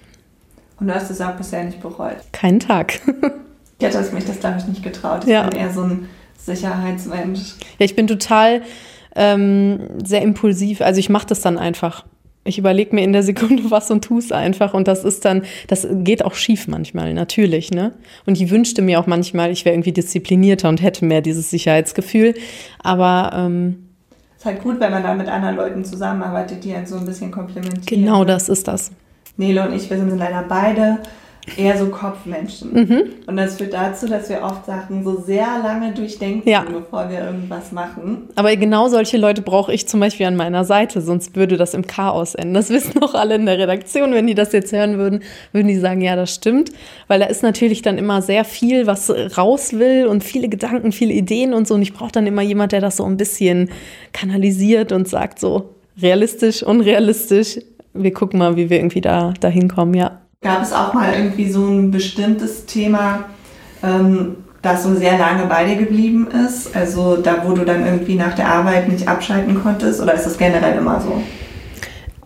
Und 0.79 0.89
du 0.89 0.95
hast 0.95 1.11
es 1.11 1.21
auch 1.21 1.33
bisher 1.33 1.65
nicht 1.65 1.81
bereut? 1.81 2.17
Keinen 2.33 2.61
Tag. 2.61 3.01
ich 3.79 3.87
hätte 3.87 4.15
mich 4.15 4.25
das, 4.25 4.39
glaube 4.39 4.59
ich, 4.59 4.67
nicht 4.67 4.83
getraut. 4.83 5.25
Ich 5.25 5.31
ja. 5.31 5.49
bin 5.49 5.59
eher 5.59 5.73
so 5.73 5.83
ein 5.83 6.09
Sicherheitsmensch. 6.39 7.55
Ja, 7.79 7.85
ich 7.85 7.97
bin 7.97 8.07
total 8.07 8.63
ähm, 9.15 9.81
sehr 10.05 10.23
impulsiv. 10.23 10.81
Also 10.81 11.01
ich 11.01 11.11
mache 11.11 11.27
das 11.27 11.41
dann 11.41 11.59
einfach. 11.59 12.05
Ich 12.45 12.57
überlege 12.57 12.95
mir 12.95 13.03
in 13.03 13.13
der 13.13 13.23
Sekunde 13.23 13.65
was 13.71 13.91
und 13.91 14.05
tue 14.05 14.21
es 14.21 14.33
einfach. 14.33 14.75
Und 14.75 14.89
das 14.89 15.05
ist 15.05 15.25
dann, 15.25 15.43
das 15.67 15.87
geht 15.91 16.25
auch 16.25 16.35
schief 16.35 16.69
manchmal, 16.69 17.13
natürlich. 17.13 17.71
Ne? 17.71 17.93
Und 18.27 18.41
ich 18.41 18.51
wünschte 18.51 18.81
mir 18.81 19.01
auch 19.01 19.07
manchmal, 19.07 19.51
ich 19.51 19.65
wäre 19.65 19.75
irgendwie 19.75 19.93
disziplinierter 19.93 20.69
und 20.69 20.83
hätte 20.83 21.05
mehr 21.05 21.21
dieses 21.21 21.51
Sicherheitsgefühl. 21.51 22.35
Aber 22.83 23.33
ähm, 23.35 23.89
ist 24.39 24.45
halt 24.45 24.63
gut, 24.63 24.79
wenn 24.79 24.93
man 24.93 25.03
da 25.03 25.15
mit 25.15 25.29
anderen 25.29 25.57
Leuten 25.57 25.85
zusammenarbeitet, 25.85 26.63
die 26.63 26.73
einen 26.73 26.87
so 26.87 26.97
ein 26.97 27.05
bisschen 27.05 27.33
komplementieren. 27.33 27.85
Genau 27.85 28.25
das 28.25 28.49
ist 28.49 28.69
das. 28.69 28.93
Nele 29.37 29.67
und 29.67 29.75
ich, 29.75 29.91
wir 29.91 29.97
sind 29.97 30.17
leider 30.17 30.45
beide 30.49 30.99
eher 31.57 31.79
so 31.79 31.87
Kopfmenschen. 31.87 32.73
Mhm. 32.73 33.03
Und 33.27 33.37
das 33.37 33.57
führt 33.57 33.73
dazu, 33.73 34.07
dass 34.07 34.29
wir 34.29 34.43
oft 34.43 34.67
Sachen 34.67 35.05
so 35.05 35.21
sehr 35.21 35.47
lange 35.63 35.93
durchdenken, 35.93 36.49
ja. 36.49 36.65
bevor 36.65 37.09
wir 37.09 37.21
irgendwas 37.21 37.73
machen. 37.73 38.29
Aber 38.35 38.55
genau 38.57 38.89
solche 38.89 39.17
Leute 39.17 39.43
brauche 39.43 39.73
ich 39.73 39.89
zum 39.89 40.01
Beispiel 40.01 40.27
an 40.27 40.37
meiner 40.37 40.65
Seite, 40.65 41.01
sonst 41.01 41.37
würde 41.37 41.57
das 41.57 41.75
im 41.75 41.87
Chaos 41.87 42.35
enden. 42.35 42.55
Das 42.55 42.71
wissen 42.71 43.03
auch 43.03 43.15
alle 43.15 43.37
in 43.37 43.47
der 43.47 43.59
Redaktion. 43.59 44.13
Wenn 44.13 44.27
die 44.27 44.35
das 44.35 44.53
jetzt 44.53 44.73
hören 44.73 44.99
würden, 44.99 45.23
würden 45.53 45.69
die 45.69 45.79
sagen, 45.79 46.01
ja, 46.01 46.17
das 46.17 46.35
stimmt. 46.35 46.71
Weil 47.07 47.21
da 47.21 47.27
ist 47.27 47.43
natürlich 47.43 47.83
dann 47.83 47.99
immer 47.99 48.23
sehr 48.23 48.45
viel, 48.45 48.87
was 48.87 49.11
raus 49.37 49.73
will 49.73 50.07
und 50.07 50.25
viele 50.25 50.49
Gedanken, 50.49 50.93
viele 50.93 51.13
Ideen 51.13 51.55
und 51.55 51.67
so. 51.67 51.75
Und 51.75 51.83
ich 51.83 51.93
brauche 51.93 52.13
dann 52.13 52.27
immer 52.27 52.43
jemand, 52.43 52.73
der 52.73 52.81
das 52.81 52.97
so 52.97 53.05
ein 53.05 53.17
bisschen 53.17 53.71
kanalisiert 54.13 54.93
und 54.93 55.09
sagt 55.09 55.39
so, 55.39 55.75
realistisch, 56.01 56.63
unrealistisch. 56.63 57.59
Wir 57.95 58.13
gucken 58.13 58.39
mal, 58.39 58.57
wie 58.57 58.71
wir 58.71 58.79
irgendwie 58.79 59.01
da, 59.01 59.35
da 59.41 59.49
hinkommen, 59.49 59.95
ja. 59.95 60.21
Gab 60.41 60.63
es 60.63 60.73
auch 60.73 60.95
mal 60.95 61.15
irgendwie 61.15 61.51
so 61.51 61.67
ein 61.67 61.91
bestimmtes 61.91 62.65
Thema, 62.65 63.25
ähm, 63.83 64.37
das 64.63 64.85
so 64.85 64.95
sehr 64.95 65.19
lange 65.19 65.47
bei 65.47 65.65
dir 65.65 65.75
geblieben 65.75 66.29
ist? 66.31 66.77
Also 66.77 67.17
da, 67.17 67.43
wo 67.45 67.55
du 67.55 67.65
dann 67.65 67.85
irgendwie 67.85 68.15
nach 68.15 68.35
der 68.35 68.47
Arbeit 68.47 68.89
nicht 68.89 69.09
abschalten 69.09 69.61
konntest? 69.61 70.01
Oder 70.01 70.15
ist 70.15 70.27
das 70.27 70.39
generell 70.39 70.79
immer 70.79 71.01
so? 71.01 71.21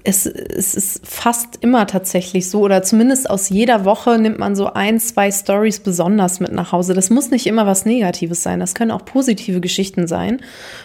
Es, 0.05 0.26
es, 0.26 0.75
ist 0.75 1.07
fast 1.07 1.59
immer 1.62 1.87
tatsächlich 1.87 2.50
so, 2.50 2.61
oder 2.61 2.83
zumindest 2.83 3.31
aus 3.31 3.49
jeder 3.49 3.87
Woche 3.87 4.19
nimmt 4.19 4.38
man 4.38 4.57
so 4.57 4.75
ein, 4.75 4.99
zwei 5.00 5.31
Stories 5.31 5.81
besonders 5.81 6.38
mit 6.38 6.52
nach 6.52 6.73
Hause. 6.73 6.92
Das 6.92 7.09
muss 7.09 7.31
nicht 7.31 7.47
immer 7.47 7.66
was 7.66 7.87
Negatives 7.87 8.42
sein, 8.42 8.61
das 8.61 8.75
können 8.75 8.90
auch 8.90 9.04
positive 9.04 9.61
Geschichten 9.61 10.07
sein 10.09 10.40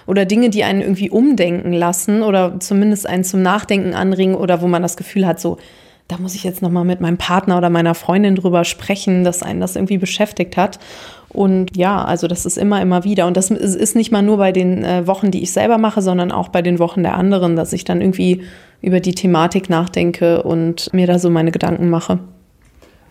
oder 0.05 0.25
Dinge, 0.25 0.49
die 0.49 0.63
einen 0.63 0.81
irgendwie 0.81 1.09
umdenken 1.09 1.73
lassen 1.73 2.21
oder 2.21 2.59
zumindest 2.59 3.07
einen 3.07 3.23
zum 3.23 3.41
Nachdenken 3.41 3.95
anringen 3.95 4.35
oder 4.35 4.61
wo 4.61 4.67
man 4.67 4.83
das 4.83 4.95
Gefühl 4.95 5.25
hat, 5.25 5.41
so, 5.41 5.57
da 6.07 6.17
muss 6.17 6.35
ich 6.35 6.43
jetzt 6.43 6.61
nochmal 6.61 6.85
mit 6.85 7.01
meinem 7.01 7.17
Partner 7.17 7.57
oder 7.57 7.69
meiner 7.69 7.93
Freundin 7.93 8.35
drüber 8.35 8.63
sprechen, 8.63 9.23
dass 9.23 9.43
einen 9.43 9.59
das 9.59 9.75
irgendwie 9.75 9.97
beschäftigt 9.97 10.55
hat. 10.55 10.79
Und 11.29 11.75
ja, 11.75 12.03
also 12.03 12.27
das 12.27 12.45
ist 12.45 12.57
immer, 12.57 12.81
immer 12.81 13.03
wieder. 13.03 13.27
Und 13.27 13.35
das 13.35 13.51
ist 13.51 13.95
nicht 13.95 14.11
mal 14.11 14.21
nur 14.21 14.37
bei 14.37 14.53
den 14.53 14.83
äh, 14.83 15.05
Wochen, 15.05 15.31
die 15.31 15.43
ich 15.43 15.51
selber 15.51 15.77
mache, 15.77 16.01
sondern 16.01 16.31
auch 16.31 16.47
bei 16.47 16.61
den 16.61 16.79
Wochen 16.79 17.03
der 17.03 17.15
anderen, 17.15 17.57
dass 17.57 17.73
ich 17.73 17.83
dann 17.83 17.99
irgendwie 17.99 18.43
über 18.81 19.01
die 19.01 19.13
Thematik 19.13 19.69
nachdenke 19.69 20.43
und 20.43 20.93
mir 20.93 21.07
da 21.07 21.19
so 21.19 21.29
meine 21.29 21.51
Gedanken 21.51 21.89
mache. 21.89 22.19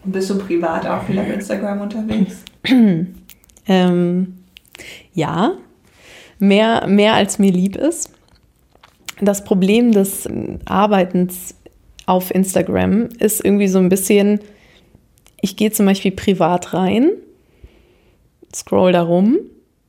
Und 0.04 0.12
bist 0.12 0.30
du 0.30 0.38
privat 0.38 0.86
auch 0.86 1.02
viel 1.02 1.18
auf 1.18 1.28
Instagram 1.28 1.82
unterwegs? 1.82 2.44
ähm, 3.68 4.34
ja, 5.12 5.52
mehr, 6.38 6.86
mehr 6.86 7.14
als 7.14 7.38
mir 7.38 7.52
lieb 7.52 7.76
ist. 7.76 8.12
Das 9.20 9.44
Problem 9.44 9.92
des 9.92 10.28
Arbeitens 10.66 11.54
auf 12.06 12.34
Instagram 12.34 13.08
ist 13.18 13.44
irgendwie 13.44 13.68
so 13.68 13.78
ein 13.78 13.88
bisschen, 13.88 14.40
ich 15.40 15.56
gehe 15.56 15.72
zum 15.72 15.86
Beispiel 15.86 16.12
privat 16.12 16.72
rein, 16.72 17.10
scroll 18.54 18.92
da 18.92 19.02
rum, 19.02 19.38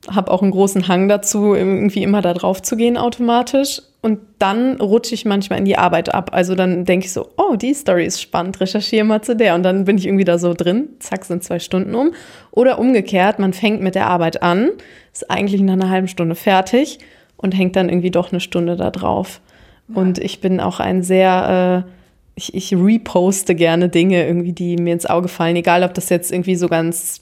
habe 0.09 0.31
auch 0.31 0.41
einen 0.41 0.51
großen 0.51 0.88
Hang 0.88 1.07
dazu, 1.07 1.53
irgendwie 1.53 2.03
immer 2.03 2.21
da 2.21 2.33
drauf 2.33 2.62
zu 2.62 2.75
gehen 2.75 2.97
automatisch. 2.97 3.81
Und 4.01 4.19
dann 4.39 4.79
rutsche 4.79 5.15
ich 5.15 5.25
manchmal 5.25 5.59
in 5.59 5.65
die 5.65 5.77
Arbeit 5.77 6.13
ab. 6.13 6.29
Also 6.31 6.55
dann 6.55 6.86
denke 6.86 7.07
ich 7.07 7.13
so, 7.13 7.29
oh, 7.36 7.55
die 7.55 7.74
Story 7.74 8.05
ist 8.05 8.21
spannend, 8.21 8.59
recherchiere 8.62 9.03
mal 9.03 9.21
zu 9.21 9.36
der. 9.36 9.55
Und 9.55 9.63
dann 9.63 9.86
bin 9.86 9.97
ich 9.97 10.05
irgendwie 10.05 10.24
da 10.24 10.38
so 10.38 10.53
drin, 10.53 10.89
zack, 11.00 11.25
sind 11.25 11.43
zwei 11.43 11.59
Stunden 11.59 11.93
um. 11.93 12.13
Oder 12.51 12.79
umgekehrt, 12.79 13.39
man 13.39 13.53
fängt 13.53 13.81
mit 13.81 13.95
der 13.95 14.07
Arbeit 14.07 14.43
an, 14.43 14.69
ist 15.12 15.29
eigentlich 15.29 15.62
nach 15.62 15.74
einer 15.74 15.89
halben 15.89 16.07
Stunde 16.07 16.36
fertig 16.36 17.00
und 17.38 17.57
hängt 17.57 17.75
dann 17.75 17.89
irgendwie 17.89 18.12
doch 18.12 18.31
eine 18.31 18.39
Stunde 18.39 18.77
da 18.77 18.91
drauf. 18.91 19.41
Ja. 19.89 20.01
Und 20.01 20.19
ich 20.19 20.41
bin 20.41 20.59
auch 20.59 20.79
ein 20.79 21.01
sehr 21.01 21.86
äh, 21.86 21.91
ich, 22.38 22.53
ich 22.53 22.74
reposte 22.74 23.56
gerne 23.56 23.89
Dinge 23.89 24.25
irgendwie, 24.25 24.53
die 24.53 24.77
mir 24.77 24.94
ins 24.94 25.08
Auge 25.08 25.27
fallen, 25.27 25.56
egal 25.56 25.84
ob 25.84 25.94
das 25.96 26.10
jetzt 26.10 26.32
irgendwie 26.32 26.56
so 26.56 26.67
ganz 26.67 27.22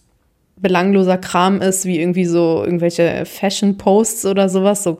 belangloser 0.57 1.17
Kram 1.17 1.61
ist, 1.61 1.85
wie 1.85 1.99
irgendwie 1.99 2.25
so 2.25 2.63
irgendwelche 2.63 3.25
Fashion-Posts 3.25 4.25
oder 4.25 4.49
sowas, 4.49 4.83
so 4.83 4.99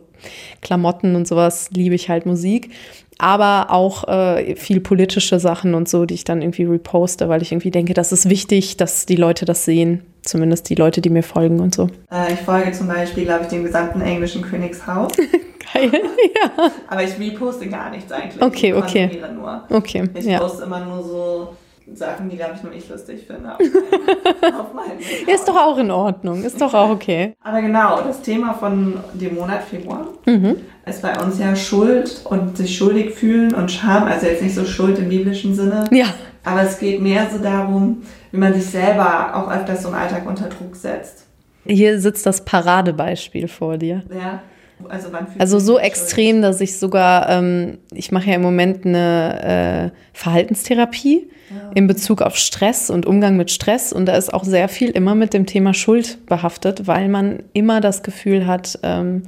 Klamotten 0.61 1.15
und 1.15 1.27
sowas, 1.27 1.69
liebe 1.71 1.95
ich 1.95 2.09
halt 2.09 2.25
Musik. 2.25 2.71
Aber 3.17 3.71
auch 3.71 4.07
äh, 4.07 4.55
viel 4.55 4.79
politische 4.79 5.39
Sachen 5.39 5.73
und 5.73 5.87
so, 5.87 6.05
die 6.05 6.15
ich 6.15 6.23
dann 6.23 6.41
irgendwie 6.41 6.63
reposte, 6.63 7.29
weil 7.29 7.41
ich 7.41 7.51
irgendwie 7.51 7.71
denke, 7.71 7.93
das 7.93 8.11
ist 8.11 8.29
wichtig, 8.29 8.77
dass 8.77 9.05
die 9.05 9.15
Leute 9.15 9.45
das 9.45 9.65
sehen. 9.65 10.01
Zumindest 10.21 10.69
die 10.69 10.75
Leute, 10.75 11.01
die 11.01 11.09
mir 11.09 11.23
folgen 11.23 11.59
und 11.59 11.75
so. 11.75 11.89
Äh, 12.11 12.33
ich 12.33 12.39
folge 12.39 12.71
zum 12.71 12.87
Beispiel, 12.87 13.25
glaube 13.25 13.43
ich, 13.43 13.49
dem 13.49 13.63
gesamten 13.63 14.01
englischen 14.01 14.41
Königshaus. 14.41 15.13
Geil, 15.73 15.91
ja. 16.35 16.71
Aber 16.87 17.03
ich 17.03 17.17
reposte 17.19 17.67
gar 17.67 17.89
nichts 17.89 18.11
eigentlich. 18.11 18.41
Okay, 18.41 18.69
ich 18.69 18.75
okay. 18.75 19.21
Nur. 19.35 19.63
Okay, 19.69 20.09
Ich 20.13 20.25
ja. 20.25 20.39
poste 20.39 20.63
immer 20.63 20.79
nur 20.85 21.03
so 21.03 21.49
Sachen, 21.93 22.29
die, 22.29 22.35
glaube 22.37 22.53
ich, 22.55 22.63
nur 22.63 22.73
ich 22.73 22.89
lustig 22.89 23.25
finde. 23.27 23.51
Auf 23.53 23.59
auf 24.59 25.27
Ist 25.27 25.47
doch 25.47 25.55
auch 25.55 25.77
in 25.77 25.91
Ordnung, 25.91 26.43
ist 26.43 26.59
doch 26.59 26.73
auch 26.73 26.89
okay. 26.89 27.33
Aber 27.43 27.61
genau, 27.61 28.01
das 28.01 28.21
Thema 28.21 28.53
von 28.53 28.95
dem 29.13 29.35
Monat 29.35 29.63
Februar 29.63 30.07
Mhm. 30.25 30.55
ist 30.85 31.01
bei 31.03 31.13
uns 31.21 31.37
ja 31.39 31.55
Schuld 31.55 32.21
und 32.25 32.57
sich 32.57 32.75
schuldig 32.75 33.13
fühlen 33.13 33.53
und 33.53 33.71
Scham. 33.71 34.03
Also 34.05 34.25
jetzt 34.25 34.41
nicht 34.41 34.55
so 34.55 34.65
Schuld 34.65 34.97
im 34.97 35.09
biblischen 35.09 35.53
Sinne, 35.53 35.85
Ja, 35.91 36.07
aber 36.43 36.61
es 36.63 36.79
geht 36.79 37.01
mehr 37.01 37.27
so 37.31 37.37
darum, 37.37 38.01
wie 38.31 38.37
man 38.37 38.53
sich 38.53 38.65
selber 38.65 39.35
auch 39.35 39.51
öfters 39.51 39.83
so 39.83 39.89
im 39.89 39.95
Alltag 39.95 40.27
unter 40.27 40.49
Druck 40.49 40.75
setzt. 40.75 41.25
hier 41.67 41.99
sitzt 41.99 42.25
das 42.25 42.43
Paradebeispiel 42.45 43.47
vor 43.47 43.77
dir. 43.77 44.01
Ja. 44.11 44.41
Also, 44.89 45.09
Also 45.39 45.59
so 45.59 45.79
extrem, 45.79 46.41
dass 46.41 46.61
ich 46.61 46.77
sogar, 46.77 47.29
ähm, 47.29 47.77
ich 47.93 48.11
mache 48.11 48.29
ja 48.29 48.35
im 48.35 48.41
Moment 48.41 48.85
eine 48.85 49.91
äh, 49.93 49.97
Verhaltenstherapie 50.13 51.29
in 51.73 51.87
Bezug 51.87 52.21
auf 52.21 52.37
Stress 52.37 52.89
und 52.89 53.05
Umgang 53.05 53.37
mit 53.37 53.51
Stress. 53.51 53.93
Und 53.93 54.07
da 54.07 54.15
ist 54.15 54.33
auch 54.33 54.43
sehr 54.43 54.67
viel 54.67 54.89
immer 54.89 55.15
mit 55.15 55.33
dem 55.33 55.45
Thema 55.45 55.73
Schuld 55.73 56.25
behaftet, 56.25 56.87
weil 56.87 57.07
man 57.07 57.43
immer 57.53 57.81
das 57.81 58.03
Gefühl 58.03 58.47
hat, 58.47 58.79
ähm, 58.83 59.23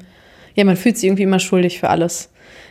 ja, 0.56 0.64
man 0.64 0.76
fühlt 0.76 0.98
sich 0.98 1.08
irgendwie 1.08 1.24
immer 1.24 1.40
schuldig 1.40 1.80
für 1.80 1.90
alles. 1.90 2.30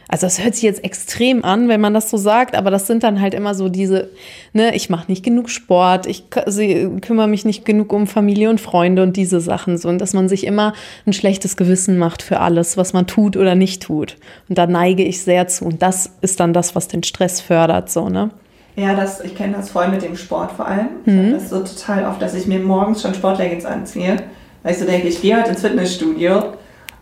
Also 0.08 0.26
das 0.26 0.42
hört 0.42 0.54
sich 0.54 0.62
jetzt 0.62 0.84
extrem 0.84 1.44
an, 1.44 1.68
wenn 1.68 1.80
man 1.80 1.92
das 1.92 2.10
so 2.10 2.16
sagt, 2.16 2.54
aber 2.54 2.70
das 2.70 2.86
sind 2.86 3.02
dann 3.02 3.20
halt 3.20 3.34
immer 3.34 3.54
so 3.54 3.68
diese, 3.68 4.10
ne, 4.52 4.74
ich 4.76 4.88
mache 4.88 5.10
nicht 5.10 5.24
genug 5.24 5.50
Sport, 5.50 6.06
ich 6.06 6.30
kümmere 6.30 7.26
mich 7.26 7.44
nicht 7.44 7.64
genug 7.64 7.92
um 7.92 8.06
Familie 8.06 8.48
und 8.48 8.60
Freunde 8.60 9.02
und 9.02 9.16
diese 9.16 9.40
Sachen 9.40 9.78
so 9.78 9.88
und 9.88 10.00
dass 10.00 10.12
man 10.12 10.28
sich 10.28 10.46
immer 10.46 10.74
ein 11.06 11.12
schlechtes 11.12 11.56
Gewissen 11.56 11.98
macht 11.98 12.22
für 12.22 12.38
alles, 12.38 12.76
was 12.76 12.92
man 12.92 13.08
tut 13.08 13.36
oder 13.36 13.56
nicht 13.56 13.82
tut. 13.82 14.16
Und 14.48 14.58
da 14.58 14.66
neige 14.66 15.02
ich 15.02 15.22
sehr 15.22 15.48
zu 15.48 15.64
und 15.64 15.82
das 15.82 16.12
ist 16.20 16.38
dann 16.38 16.52
das, 16.52 16.76
was 16.76 16.86
den 16.86 17.02
Stress 17.02 17.40
fördert, 17.40 17.90
so, 17.90 18.08
ne? 18.08 18.30
Ja, 18.76 18.94
das, 18.94 19.22
ich 19.22 19.34
kenne 19.34 19.54
das 19.56 19.70
voll 19.70 19.88
mit 19.88 20.02
dem 20.02 20.16
Sport 20.16 20.52
vor 20.52 20.66
allem. 20.66 20.88
Habe 21.06 21.30
das 21.32 21.48
so 21.48 21.60
total 21.60 22.04
oft, 22.04 22.20
dass 22.20 22.34
ich 22.34 22.46
mir 22.46 22.60
morgens 22.60 23.00
schon 23.00 23.14
Sportleggings 23.14 23.64
anziehe, 23.64 24.16
weil 24.62 24.72
ich 24.72 24.78
so 24.78 24.84
denke, 24.84 25.08
ich 25.08 25.20
gehe 25.22 25.36
heute 25.36 25.50
ins 25.50 25.62
Fitnessstudio 25.62 26.52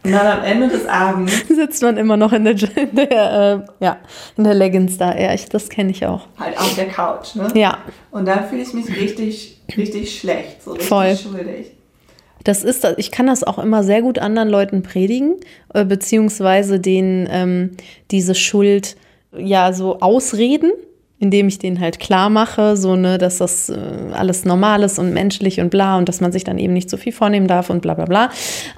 und 0.04 0.12
dann 0.12 0.38
am 0.38 0.44
Ende 0.44 0.68
des 0.68 0.87
Abends 0.87 1.32
Sitzt 1.49 1.82
man 1.82 1.96
immer 1.96 2.16
noch 2.16 2.32
in 2.32 2.44
der, 2.44 2.54
in 2.76 2.94
der, 2.94 3.66
äh, 3.80 3.84
ja, 3.84 3.96
in 4.37 4.44
der 4.44 4.54
Leggings 4.54 4.99
da. 4.99 5.16
Ja, 5.18 5.32
ich, 5.34 5.46
das 5.49 5.68
kenne 5.68 5.90
ich 5.90 6.04
auch. 6.06 6.26
halt 6.38 6.56
auf 6.58 6.75
der 6.75 6.87
Couch, 6.88 7.34
ne? 7.34 7.49
Ja, 7.54 7.78
Und 8.11 8.26
dann 8.26 8.44
fühle 8.49 8.62
ich 8.62 8.73
mich 8.75 8.88
richtig, 8.94 9.61
richtig 9.76 10.18
schlecht, 10.18 10.62
so 10.62 10.73
richtig 10.73 10.88
Voll. 10.88 11.16
schuldig. 11.16 11.73
Das 12.44 12.62
ist, 12.62 12.84
das- 12.84 12.99
ich 12.99 13.11
kann 13.11 13.26
das 13.26 13.42
auch 13.42 13.58
immer 13.58 13.82
sehr 13.82 14.02
gut 14.02 14.18
anderen 14.18 14.50
Leuten 14.50 14.82
predigen, 14.82 15.37
äh, 15.73 15.84
beziehungsweise 15.84 16.78
denen 16.78 17.26
ähm, 17.30 17.70
diese 18.11 18.34
Schuld 18.34 18.96
ja 19.37 19.73
so 19.73 20.00
ausreden, 20.00 20.70
indem 21.18 21.49
ich 21.49 21.59
denen 21.59 21.80
halt 21.80 22.00
klar 22.00 22.28
mache, 22.28 22.76
so 22.76 22.97
ne, 22.97 23.18
dass 23.18 23.38
das 23.38 23.71
äh, 23.71 23.76
alles 24.12 24.44
normal 24.44 24.83
ist 24.83 24.99
und 24.99 25.12
menschlich 25.12 25.61
und 25.61 25.71
bla 25.71 25.97
und 25.97 26.09
dass 26.09 26.21
man 26.21 26.33
sich 26.33 26.44
dann 26.44 26.59
eben 26.59 26.73
nicht 26.73 26.90
so 26.90 26.97
viel 26.97 27.12
vornehmen 27.12 27.47
darf 27.47 27.71
und 27.71 27.83
bla 27.83 27.94
bla 27.94 28.04
bla. 28.04 28.30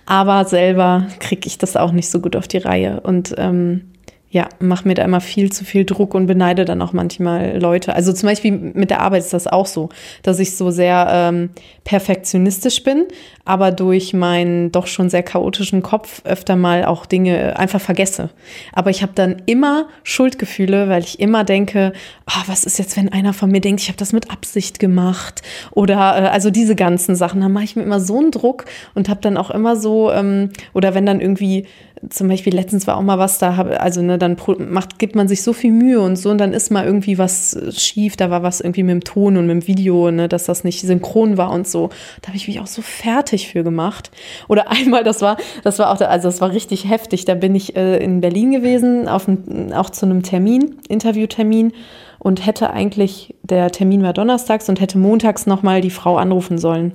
Aber 0.04 0.44
selber 0.44 1.06
kriege 1.18 1.46
ich 1.46 1.58
das 1.58 1.76
auch 1.76 1.92
nicht 1.92 2.10
so 2.10 2.20
gut 2.20 2.36
auf 2.36 2.46
die 2.46 2.58
Reihe 2.58 3.00
und 3.00 3.34
ähm, 3.38 3.92
ja, 4.28 4.48
mache 4.58 4.88
mir 4.88 4.94
da 4.94 5.04
immer 5.04 5.20
viel 5.20 5.52
zu 5.52 5.64
viel 5.64 5.84
Druck 5.84 6.14
und 6.14 6.26
beneide 6.26 6.64
dann 6.64 6.82
auch 6.82 6.92
manchmal 6.92 7.58
Leute. 7.60 7.94
Also 7.94 8.12
zum 8.12 8.28
Beispiel 8.28 8.50
mit 8.50 8.90
der 8.90 9.00
Arbeit 9.00 9.22
ist 9.22 9.32
das 9.32 9.46
auch 9.46 9.66
so, 9.66 9.88
dass 10.22 10.40
ich 10.40 10.56
so 10.56 10.72
sehr 10.72 11.06
ähm, 11.10 11.50
perfektionistisch 11.84 12.82
bin, 12.82 13.04
aber 13.44 13.70
durch 13.70 14.12
meinen 14.14 14.72
doch 14.72 14.88
schon 14.88 15.10
sehr 15.10 15.22
chaotischen 15.22 15.80
Kopf 15.80 16.22
öfter 16.24 16.56
mal 16.56 16.84
auch 16.84 17.06
Dinge 17.06 17.56
einfach 17.56 17.80
vergesse. 17.80 18.30
Aber 18.72 18.90
ich 18.90 19.02
habe 19.02 19.12
dann 19.14 19.42
immer 19.46 19.86
Schuldgefühle, 20.02 20.88
weil 20.88 21.04
ich 21.04 21.20
immer 21.20 21.44
denke, 21.44 21.92
ah, 22.26 22.42
was 22.46 22.64
ist 22.64 22.80
jetzt, 22.80 22.96
wenn 22.96 23.12
einer 23.12 23.32
von 23.32 23.50
mir 23.50 23.60
denkt, 23.60 23.80
ich 23.80 23.88
habe 23.88 23.98
das 23.98 24.12
mit 24.12 24.32
Absicht 24.32 24.80
gemacht 24.80 25.42
oder 25.70 25.94
äh, 25.94 26.28
also 26.28 26.50
diese 26.50 26.74
ganzen 26.74 27.14
Sachen, 27.14 27.40
dann 27.40 27.52
mache 27.52 27.64
ich 27.64 27.76
mir 27.76 27.84
immer 27.84 28.00
so 28.00 28.18
einen 28.18 28.32
Druck 28.32 28.64
und 28.96 29.08
habe 29.08 29.20
dann 29.20 29.36
auch 29.36 29.50
immer 29.50 29.76
so 29.76 30.10
ähm, 30.10 30.50
oder 30.74 30.94
wenn 30.94 31.06
dann 31.06 31.20
irgendwie 31.20 31.66
zum 32.10 32.28
Beispiel 32.28 32.54
letztens 32.54 32.86
war 32.86 32.96
auch 32.96 33.02
mal 33.02 33.18
was 33.18 33.38
da, 33.38 33.56
also 33.56 34.02
ne, 34.02 34.18
dann 34.18 34.36
macht, 34.58 34.98
gibt 34.98 35.16
man 35.16 35.28
sich 35.28 35.42
so 35.42 35.52
viel 35.52 35.72
Mühe 35.72 36.00
und 36.00 36.16
so 36.16 36.30
und 36.30 36.38
dann 36.38 36.52
ist 36.52 36.70
mal 36.70 36.84
irgendwie 36.84 37.16
was 37.16 37.56
schief, 37.70 38.16
da 38.16 38.30
war 38.30 38.42
was 38.42 38.60
irgendwie 38.60 38.82
mit 38.82 38.92
dem 38.92 39.04
Ton 39.04 39.36
und 39.36 39.46
mit 39.46 39.62
dem 39.62 39.66
Video, 39.66 40.10
ne, 40.10 40.28
dass 40.28 40.44
das 40.44 40.62
nicht 40.62 40.82
synchron 40.82 41.36
war 41.36 41.50
und 41.50 41.66
so. 41.66 41.88
Da 42.20 42.28
habe 42.28 42.36
ich 42.36 42.48
mich 42.48 42.60
auch 42.60 42.66
so 42.66 42.82
fertig 42.82 43.48
für 43.48 43.64
gemacht. 43.64 44.10
Oder 44.48 44.70
einmal, 44.70 45.04
das 45.04 45.22
war, 45.22 45.38
das 45.64 45.78
war 45.78 45.90
auch, 45.90 46.00
also 46.00 46.28
das 46.28 46.40
war 46.40 46.52
richtig 46.52 46.88
heftig. 46.88 47.24
Da 47.24 47.34
bin 47.34 47.54
ich 47.54 47.76
äh, 47.76 47.96
in 47.96 48.20
Berlin 48.20 48.52
gewesen, 48.52 49.08
auf 49.08 49.26
ein, 49.26 49.72
auch 49.72 49.90
zu 49.90 50.06
einem 50.06 50.22
Termin, 50.22 50.76
Interviewtermin 50.88 51.72
und 52.18 52.44
hätte 52.44 52.70
eigentlich, 52.70 53.34
der 53.42 53.70
Termin 53.70 54.02
war 54.02 54.12
donnerstags 54.12 54.68
und 54.68 54.80
hätte 54.80 54.98
montags 54.98 55.46
nochmal 55.46 55.80
die 55.80 55.90
Frau 55.90 56.18
anrufen 56.18 56.58
sollen 56.58 56.92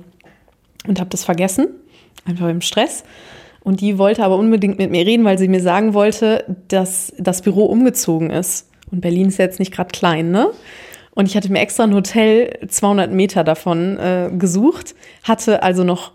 und 0.86 1.00
habe 1.00 1.10
das 1.10 1.24
vergessen, 1.24 1.68
einfach 2.24 2.48
im 2.48 2.60
Stress. 2.60 3.04
Und 3.64 3.80
die 3.80 3.98
wollte 3.98 4.24
aber 4.24 4.36
unbedingt 4.36 4.78
mit 4.78 4.90
mir 4.90 5.06
reden, 5.06 5.24
weil 5.24 5.38
sie 5.38 5.48
mir 5.48 5.60
sagen 5.60 5.94
wollte, 5.94 6.44
dass 6.68 7.12
das 7.18 7.42
Büro 7.42 7.66
umgezogen 7.66 8.30
ist. 8.30 8.68
Und 8.90 9.00
Berlin 9.00 9.28
ist 9.28 9.38
jetzt 9.38 9.60
nicht 9.60 9.72
gerade 9.72 9.90
klein, 9.92 10.30
ne? 10.30 10.50
Und 11.14 11.26
ich 11.26 11.36
hatte 11.36 11.52
mir 11.52 11.60
extra 11.60 11.84
ein 11.84 11.94
Hotel 11.94 12.58
200 12.66 13.12
Meter 13.12 13.44
davon 13.44 13.98
äh, 13.98 14.30
gesucht, 14.36 14.94
hatte 15.22 15.62
also 15.62 15.84
noch 15.84 16.12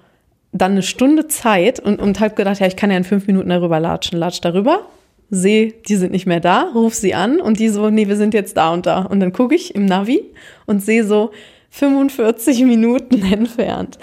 dann 0.51 0.71
eine 0.71 0.81
Stunde 0.81 1.27
Zeit 1.27 1.79
und, 1.79 2.01
und 2.01 2.19
habe 2.19 2.33
gedacht, 2.33 2.59
ja, 2.59 2.67
ich 2.67 2.75
kann 2.75 2.89
ja 2.89 2.97
in 2.97 3.03
fünf 3.03 3.27
Minuten 3.27 3.49
darüber 3.49 3.79
latschen. 3.79 4.17
Latsch 4.17 4.39
darüber, 4.41 4.87
sehe, 5.29 5.73
die 5.87 5.95
sind 5.95 6.11
nicht 6.11 6.25
mehr 6.25 6.39
da, 6.39 6.71
ruf 6.73 6.95
sie 6.95 7.13
an 7.13 7.39
und 7.39 7.59
die 7.59 7.69
so, 7.69 7.89
nee, 7.89 8.07
wir 8.07 8.15
sind 8.15 8.33
jetzt 8.33 8.57
da 8.57 8.73
und 8.73 8.85
da. 8.85 9.01
Und 9.01 9.19
dann 9.19 9.33
gucke 9.33 9.55
ich 9.55 9.75
im 9.75 9.85
Navi 9.85 10.23
und 10.65 10.83
sehe 10.83 11.03
so 11.03 11.31
45 11.69 12.63
Minuten 12.63 13.21
entfernt. 13.31 13.99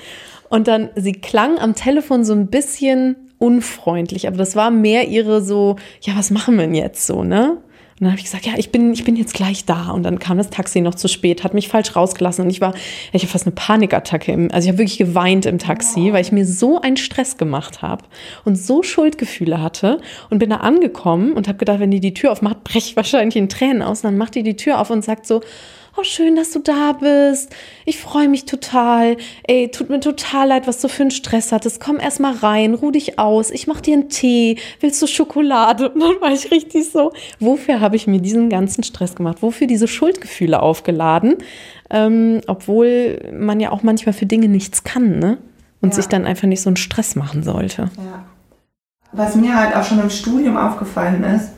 Und 0.48 0.68
dann, 0.68 0.90
sie 0.94 1.12
klang 1.12 1.58
am 1.58 1.74
Telefon 1.74 2.24
so 2.24 2.34
ein 2.34 2.46
bisschen 2.46 3.16
unfreundlich, 3.44 4.26
aber 4.26 4.38
das 4.38 4.56
war 4.56 4.70
mehr 4.70 5.08
ihre 5.08 5.42
so, 5.42 5.76
ja, 6.00 6.16
was 6.16 6.30
machen 6.30 6.56
wir 6.56 6.64
denn 6.64 6.74
jetzt 6.74 7.06
so, 7.06 7.22
ne? 7.22 7.58
Und 7.94 8.00
dann 8.00 8.10
habe 8.10 8.18
ich 8.18 8.24
gesagt, 8.24 8.44
ja, 8.44 8.54
ich 8.56 8.72
bin, 8.72 8.92
ich 8.92 9.04
bin 9.04 9.14
jetzt 9.14 9.34
gleich 9.34 9.66
da. 9.66 9.92
Und 9.92 10.02
dann 10.02 10.18
kam 10.18 10.36
das 10.36 10.50
Taxi 10.50 10.80
noch 10.80 10.96
zu 10.96 11.06
spät, 11.06 11.44
hat 11.44 11.54
mich 11.54 11.68
falsch 11.68 11.94
rausgelassen. 11.94 12.44
Und 12.44 12.50
ich 12.50 12.60
war, 12.60 12.74
ich 13.12 13.22
habe 13.22 13.30
fast 13.30 13.46
eine 13.46 13.54
Panikattacke. 13.54 14.32
Im, 14.32 14.50
also 14.50 14.66
ich 14.66 14.72
habe 14.72 14.78
wirklich 14.78 14.98
geweint 14.98 15.46
im 15.46 15.60
Taxi, 15.60 16.12
weil 16.12 16.20
ich 16.20 16.32
mir 16.32 16.44
so 16.44 16.80
einen 16.80 16.96
Stress 16.96 17.36
gemacht 17.36 17.82
habe 17.82 18.04
und 18.44 18.56
so 18.56 18.82
Schuldgefühle 18.82 19.62
hatte. 19.62 20.00
Und 20.28 20.40
bin 20.40 20.50
da 20.50 20.56
angekommen 20.56 21.34
und 21.34 21.46
habe 21.46 21.58
gedacht, 21.58 21.78
wenn 21.78 21.92
die 21.92 22.00
die 22.00 22.14
Tür 22.14 22.32
aufmacht, 22.32 22.64
breche 22.64 22.78
ich 22.78 22.96
wahrscheinlich 22.96 23.36
in 23.36 23.48
Tränen 23.48 23.80
aus. 23.80 24.00
Und 24.00 24.10
dann 24.10 24.18
macht 24.18 24.34
die 24.34 24.42
die 24.42 24.56
Tür 24.56 24.80
auf 24.80 24.90
und 24.90 25.04
sagt 25.04 25.24
so, 25.24 25.40
oh, 25.96 26.02
schön, 26.02 26.36
dass 26.36 26.50
du 26.52 26.58
da 26.58 26.92
bist. 26.92 27.54
Ich 27.84 27.98
freue 27.98 28.28
mich 28.28 28.44
total. 28.46 29.16
Ey, 29.46 29.70
tut 29.70 29.90
mir 29.90 30.00
total 30.00 30.48
leid, 30.48 30.66
was 30.66 30.80
du 30.80 30.88
für 30.88 31.02
einen 31.02 31.10
Stress 31.10 31.52
hattest. 31.52 31.80
Komm 31.80 31.98
erst 32.00 32.20
mal 32.20 32.34
rein, 32.34 32.74
ruh 32.74 32.90
dich 32.90 33.18
aus. 33.18 33.50
Ich 33.50 33.66
mach 33.66 33.80
dir 33.80 33.94
einen 33.94 34.08
Tee. 34.08 34.58
Willst 34.80 35.00
du 35.02 35.06
Schokolade? 35.06 35.88
Und 35.94 36.00
dann 36.00 36.20
war 36.20 36.32
ich 36.32 36.50
richtig 36.50 36.90
so, 36.90 37.12
wofür 37.40 37.80
habe 37.80 37.96
ich 37.96 38.06
mir 38.06 38.20
diesen 38.20 38.48
ganzen 38.48 38.82
Stress 38.84 39.14
gemacht? 39.14 39.38
Wofür 39.40 39.66
diese 39.66 39.88
Schuldgefühle 39.88 40.60
aufgeladen? 40.60 41.36
Ähm, 41.90 42.40
obwohl 42.46 43.30
man 43.38 43.60
ja 43.60 43.70
auch 43.70 43.82
manchmal 43.82 44.12
für 44.14 44.26
Dinge 44.26 44.48
nichts 44.48 44.84
kann, 44.84 45.18
ne? 45.18 45.38
Und 45.80 45.90
Ja. 45.90 45.96
sich 45.96 46.06
dann 46.06 46.24
einfach 46.24 46.48
nicht 46.48 46.62
so 46.62 46.70
einen 46.70 46.76
Stress 46.78 47.14
machen 47.14 47.42
sollte. 47.42 47.90
Ja. 47.98 48.24
Was 49.12 49.36
mir 49.36 49.54
halt 49.54 49.76
auch 49.76 49.84
schon 49.84 50.00
im 50.00 50.08
Studium 50.10 50.56
aufgefallen 50.56 51.22
ist, 51.22 51.50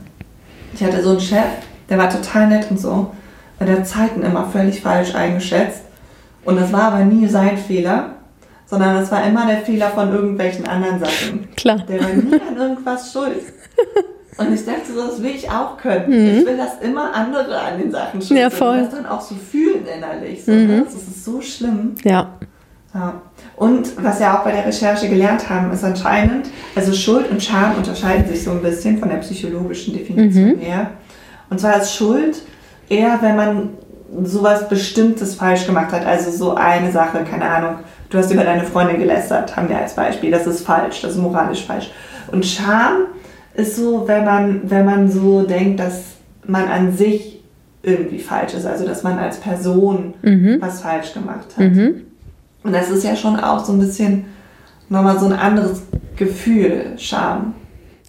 ich 0.73 0.83
hatte 0.83 1.01
so 1.01 1.11
einen 1.11 1.21
Chef, 1.21 1.45
der 1.89 1.97
war 1.97 2.09
total 2.09 2.47
nett 2.47 2.69
und 2.69 2.77
so, 2.79 3.11
der 3.65 3.83
Zeiten 3.83 4.21
immer 4.21 4.45
völlig 4.45 4.81
falsch 4.81 5.15
eingeschätzt. 5.15 5.81
Und 6.45 6.59
das 6.59 6.71
war 6.71 6.93
aber 6.93 7.03
nie 7.03 7.27
sein 7.27 7.57
Fehler, 7.57 8.11
sondern 8.65 8.95
das 8.95 9.11
war 9.11 9.25
immer 9.25 9.47
der 9.47 9.57
Fehler 9.59 9.89
von 9.89 10.13
irgendwelchen 10.13 10.67
anderen 10.67 10.99
Sachen. 10.99 11.47
Klar. 11.55 11.83
Der 11.87 11.99
war 12.01 12.09
nie 12.09 12.33
an 12.33 12.55
irgendwas 12.57 13.11
schuld. 13.11 13.41
Und 14.37 14.53
ich 14.53 14.65
dachte 14.65 14.93
so, 14.93 15.07
das 15.07 15.21
will 15.21 15.31
ich 15.31 15.49
auch 15.49 15.77
können. 15.77 16.11
Ich 16.39 16.45
will, 16.45 16.57
dass 16.57 16.79
immer 16.81 17.13
andere 17.13 17.59
an 17.59 17.79
den 17.79 17.91
Sachen 17.91 18.21
schuld 18.21 18.31
Mhm. 18.31 18.37
Ja, 18.37 18.49
sind 18.49 18.59
voll. 18.59 18.77
Mhm. 18.77 18.83
und 18.83 18.91
das 18.93 18.99
dann 19.01 19.05
auch 19.07 19.21
so 19.21 19.35
fühlen 19.35 19.85
innerlich. 19.85 20.45
So, 20.45 20.51
ne? 20.51 20.83
Das 20.85 20.93
ist 20.93 21.25
so 21.25 21.41
schlimm. 21.41 21.95
Ja. 22.03 22.29
Ja. 22.93 23.21
Und 23.55 23.91
was 24.03 24.19
wir 24.19 24.33
auch 24.33 24.43
bei 24.43 24.51
der 24.51 24.65
Recherche 24.65 25.09
gelernt 25.09 25.49
haben, 25.49 25.71
ist 25.71 25.83
anscheinend, 25.83 26.47
also 26.75 26.93
Schuld 26.93 27.29
und 27.31 27.41
Scham 27.43 27.75
unterscheiden 27.75 28.27
sich 28.27 28.43
so 28.43 28.51
ein 28.51 28.61
bisschen 28.61 28.99
von 28.99 29.09
der 29.09 29.17
psychologischen 29.17 29.93
Definition 29.95 30.57
her. 30.59 30.91
Und 31.49 31.59
zwar 31.59 31.81
ist 31.81 31.95
Schuld 31.95 32.41
eher, 32.89 33.19
wenn 33.21 33.35
man 33.35 33.69
sowas 34.23 34.69
Bestimmtes 34.69 35.35
falsch 35.35 35.65
gemacht 35.65 35.91
hat, 35.91 36.05
also 36.05 36.31
so 36.31 36.55
eine 36.55 36.91
Sache, 36.91 37.23
keine 37.23 37.49
Ahnung, 37.49 37.79
du 38.09 38.17
hast 38.17 38.31
über 38.31 38.43
deine 38.43 38.63
Freundin 38.63 38.99
gelästert, 38.99 39.55
haben 39.55 39.69
wir 39.69 39.77
als 39.77 39.95
Beispiel. 39.95 40.31
Das 40.31 40.47
ist 40.47 40.65
falsch, 40.65 41.01
das 41.01 41.11
ist 41.11 41.17
moralisch 41.17 41.65
falsch. 41.65 41.91
Und 42.31 42.45
Scham 42.45 43.07
ist 43.53 43.75
so, 43.75 44.07
wenn 44.07 44.23
man, 44.23 44.61
wenn 44.69 44.85
man 44.85 45.11
so 45.11 45.43
denkt, 45.43 45.79
dass 45.79 46.03
man 46.45 46.67
an 46.67 46.95
sich 46.95 47.41
irgendwie 47.83 48.19
falsch 48.19 48.53
ist, 48.53 48.65
also 48.65 48.85
dass 48.85 49.03
man 49.03 49.17
als 49.17 49.37
Person 49.37 50.13
mhm. 50.21 50.57
was 50.59 50.81
falsch 50.81 51.13
gemacht 51.13 51.47
hat. 51.57 51.65
Mhm. 51.65 52.03
Und 52.63 52.73
das 52.73 52.89
ist 52.89 53.03
ja 53.03 53.15
schon 53.15 53.39
auch 53.39 53.63
so 53.63 53.73
ein 53.73 53.79
bisschen 53.79 54.25
nochmal 54.89 55.19
so 55.19 55.25
ein 55.25 55.33
anderes 55.33 55.83
Gefühl, 56.15 56.93
Scham. 56.97 57.53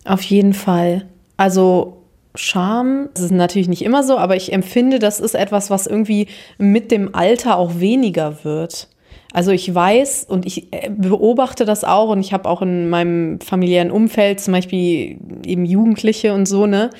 Auf 0.04 0.22
jeden 0.22 0.54
Fall. 0.54 1.06
Also 1.36 1.97
Scham, 2.38 3.08
das 3.14 3.24
ist 3.24 3.30
natürlich 3.32 3.68
nicht 3.68 3.82
immer 3.82 4.02
so, 4.02 4.16
aber 4.16 4.36
ich 4.36 4.52
empfinde, 4.52 4.98
das 4.98 5.20
ist 5.20 5.34
etwas, 5.34 5.70
was 5.70 5.86
irgendwie 5.86 6.28
mit 6.56 6.90
dem 6.90 7.14
Alter 7.14 7.58
auch 7.58 7.80
weniger 7.80 8.44
wird. 8.44 8.88
Also 9.32 9.50
ich 9.50 9.74
weiß 9.74 10.24
und 10.28 10.46
ich 10.46 10.72
äh, 10.72 10.90
beobachte 10.90 11.64
das 11.64 11.84
auch 11.84 12.08
und 12.10 12.20
ich 12.20 12.32
habe 12.32 12.48
auch 12.48 12.62
in 12.62 12.88
meinem 12.88 13.40
familiären 13.40 13.90
Umfeld 13.90 14.40
zum 14.40 14.52
Beispiel 14.52 15.18
eben 15.44 15.64
Jugendliche 15.64 16.32
und 16.32 16.46
so, 16.46 16.66
ne? 16.66 16.90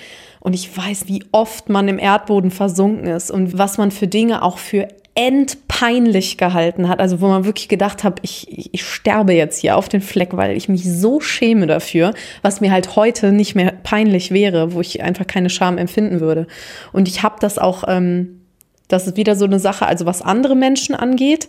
Und 0.41 0.55
ich 0.55 0.77
weiß, 0.77 1.09
wie 1.09 1.25
oft 1.33 1.69
man 1.69 1.89
im 1.89 1.99
Erdboden 1.99 2.51
versunken 2.51 3.07
ist 3.07 3.31
und 3.31 3.59
was 3.59 3.77
man 3.77 3.91
für 3.91 4.07
Dinge 4.07 4.43
auch 4.43 4.59
für 4.59 4.89
endpeinlich 5.19 6.39
gehalten 6.39 6.89
hat. 6.89 7.01
Also 7.01 7.21
wo 7.21 7.27
man 7.27 7.45
wirklich 7.45 7.69
gedacht 7.69 8.05
hat, 8.05 8.21
ich, 8.23 8.73
ich 8.73 8.85
sterbe 8.85 9.33
jetzt 9.33 9.61
hier 9.61 9.77
auf 9.77 9.89
den 9.89 10.01
Fleck, 10.01 10.37
weil 10.37 10.57
ich 10.57 10.69
mich 10.69 10.85
so 10.85 11.21
schäme 11.21 11.67
dafür, 11.67 12.15
was 12.43 12.61
mir 12.61 12.71
halt 12.71 12.95
heute 12.95 13.33
nicht 13.33 13.57
mehr 13.57 13.73
peinlich 13.83 14.31
wäre, 14.31 14.75
wo 14.75 14.81
ich 14.81 15.03
einfach 15.03 15.27
keine 15.27 15.51
Scham 15.51 15.77
empfinden 15.77 16.21
würde. 16.21 16.47
Und 16.93 17.09
ich 17.09 17.25
habe 17.25 17.35
das 17.41 17.59
auch, 17.59 17.83
ähm, 17.89 18.43
das 18.87 19.09
ist 19.09 19.17
wieder 19.17 19.35
so 19.35 19.45
eine 19.45 19.59
Sache, 19.59 19.87
also 19.87 20.07
was 20.07 20.23
andere 20.23 20.55
Menschen 20.55 20.95
angeht, 20.95 21.49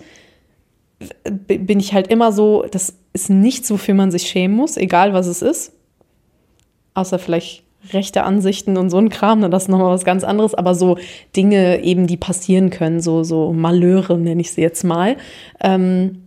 bin 1.47 1.79
ich 1.79 1.93
halt 1.93 2.07
immer 2.07 2.31
so, 2.31 2.65
das 2.71 2.95
ist 3.13 3.29
nichts, 3.29 3.69
wofür 3.69 3.93
man 3.93 4.09
sich 4.09 4.23
schämen 4.23 4.57
muss, 4.57 4.77
egal 4.77 5.13
was 5.13 5.27
es 5.27 5.43
ist. 5.43 5.73
Außer 6.95 7.19
vielleicht 7.19 7.63
rechte 7.93 8.23
Ansichten 8.23 8.77
und 8.77 8.89
so 8.89 8.97
ein 8.97 9.09
Kram, 9.09 9.39
ne, 9.39 9.49
das 9.49 9.63
ist 9.63 9.69
nochmal 9.69 9.91
was 9.93 10.05
ganz 10.05 10.23
anderes, 10.23 10.53
aber 10.53 10.75
so 10.75 10.97
Dinge 11.35 11.81
eben, 11.83 12.07
die 12.07 12.17
passieren 12.17 12.69
können, 12.69 13.01
so, 13.01 13.23
so 13.23 13.53
Malheure 13.53 14.17
nenne 14.17 14.41
ich 14.41 14.51
sie 14.51 14.61
jetzt 14.61 14.83
mal. 14.83 15.17
Ähm, 15.61 16.23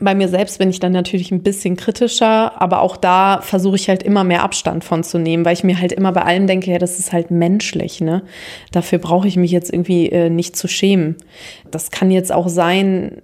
bei 0.00 0.14
mir 0.14 0.28
selbst 0.28 0.58
bin 0.58 0.70
ich 0.70 0.80
dann 0.80 0.92
natürlich 0.92 1.30
ein 1.30 1.42
bisschen 1.42 1.76
kritischer, 1.76 2.60
aber 2.60 2.80
auch 2.80 2.96
da 2.96 3.40
versuche 3.42 3.76
ich 3.76 3.88
halt 3.88 4.02
immer 4.02 4.24
mehr 4.24 4.42
Abstand 4.42 4.82
von 4.82 5.04
zu 5.04 5.18
nehmen, 5.18 5.44
weil 5.44 5.54
ich 5.54 5.62
mir 5.62 5.80
halt 5.80 5.92
immer 5.92 6.10
bei 6.10 6.22
allem 6.22 6.46
denke, 6.48 6.70
ja, 6.72 6.78
das 6.78 6.98
ist 6.98 7.12
halt 7.12 7.30
menschlich, 7.30 8.00
ne? 8.00 8.22
Dafür 8.72 8.98
brauche 8.98 9.28
ich 9.28 9.36
mich 9.36 9.52
jetzt 9.52 9.72
irgendwie 9.72 10.08
äh, 10.08 10.30
nicht 10.30 10.56
zu 10.56 10.66
schämen. 10.66 11.16
Das 11.70 11.92
kann 11.92 12.10
jetzt 12.10 12.32
auch 12.32 12.48
sein, 12.48 13.22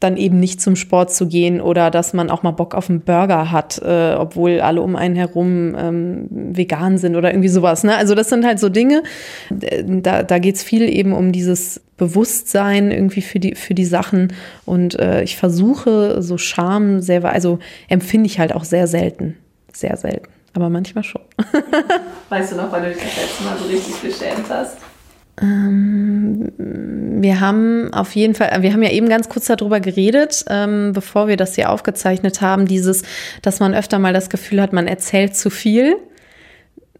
dann 0.00 0.16
eben 0.16 0.38
nicht 0.38 0.60
zum 0.60 0.76
Sport 0.76 1.12
zu 1.12 1.26
gehen 1.26 1.60
oder 1.60 1.90
dass 1.90 2.12
man 2.12 2.30
auch 2.30 2.44
mal 2.44 2.52
Bock 2.52 2.74
auf 2.74 2.88
einen 2.88 3.00
Burger 3.00 3.50
hat, 3.50 3.80
äh, 3.82 4.14
obwohl 4.16 4.60
alle 4.60 4.80
um 4.80 4.94
einen 4.94 5.16
herum 5.16 5.74
ähm, 5.76 6.26
vegan 6.30 6.98
sind 6.98 7.16
oder 7.16 7.32
irgendwie 7.32 7.48
sowas. 7.48 7.82
Ne? 7.82 7.96
Also 7.96 8.14
das 8.14 8.28
sind 8.28 8.46
halt 8.46 8.60
so 8.60 8.68
Dinge, 8.68 9.02
da, 9.50 10.22
da 10.22 10.38
geht 10.38 10.54
es 10.54 10.62
viel 10.62 10.88
eben 10.88 11.12
um 11.12 11.32
dieses 11.32 11.80
Bewusstsein 11.96 12.92
irgendwie 12.92 13.22
für 13.22 13.40
die, 13.40 13.56
für 13.56 13.74
die 13.74 13.84
Sachen 13.84 14.32
und 14.64 14.96
äh, 15.00 15.24
ich 15.24 15.36
versuche 15.36 16.22
so 16.22 16.38
Scham 16.38 17.00
selber, 17.00 17.32
also 17.32 17.58
empfinde 17.88 18.28
ich 18.28 18.38
halt 18.38 18.54
auch 18.54 18.62
sehr 18.62 18.86
selten, 18.86 19.36
sehr 19.72 19.96
selten, 19.96 20.28
aber 20.54 20.70
manchmal 20.70 21.02
schon. 21.02 21.22
weißt 22.28 22.52
du 22.52 22.56
noch, 22.56 22.70
wann 22.70 22.84
du 22.84 22.90
dich 22.90 23.02
das 23.02 23.16
letzte 23.16 23.42
Mal 23.42 23.56
so 23.58 23.64
richtig 23.64 24.00
geschämt 24.00 24.48
hast? 24.48 24.76
Ähm, 25.40 26.52
wir 27.22 27.40
haben 27.40 27.92
auf 27.92 28.14
jeden 28.14 28.34
Fall, 28.34 28.62
wir 28.62 28.72
haben 28.72 28.82
ja 28.82 28.90
eben 28.90 29.08
ganz 29.08 29.28
kurz 29.28 29.46
darüber 29.46 29.80
geredet, 29.80 30.44
ähm, 30.48 30.92
bevor 30.92 31.28
wir 31.28 31.36
das 31.36 31.54
hier 31.54 31.70
aufgezeichnet 31.70 32.40
haben, 32.40 32.66
dieses, 32.66 33.02
dass 33.42 33.60
man 33.60 33.74
öfter 33.74 33.98
mal 33.98 34.12
das 34.12 34.30
Gefühl 34.30 34.60
hat, 34.60 34.72
man 34.72 34.86
erzählt 34.86 35.36
zu 35.36 35.50
viel. 35.50 35.96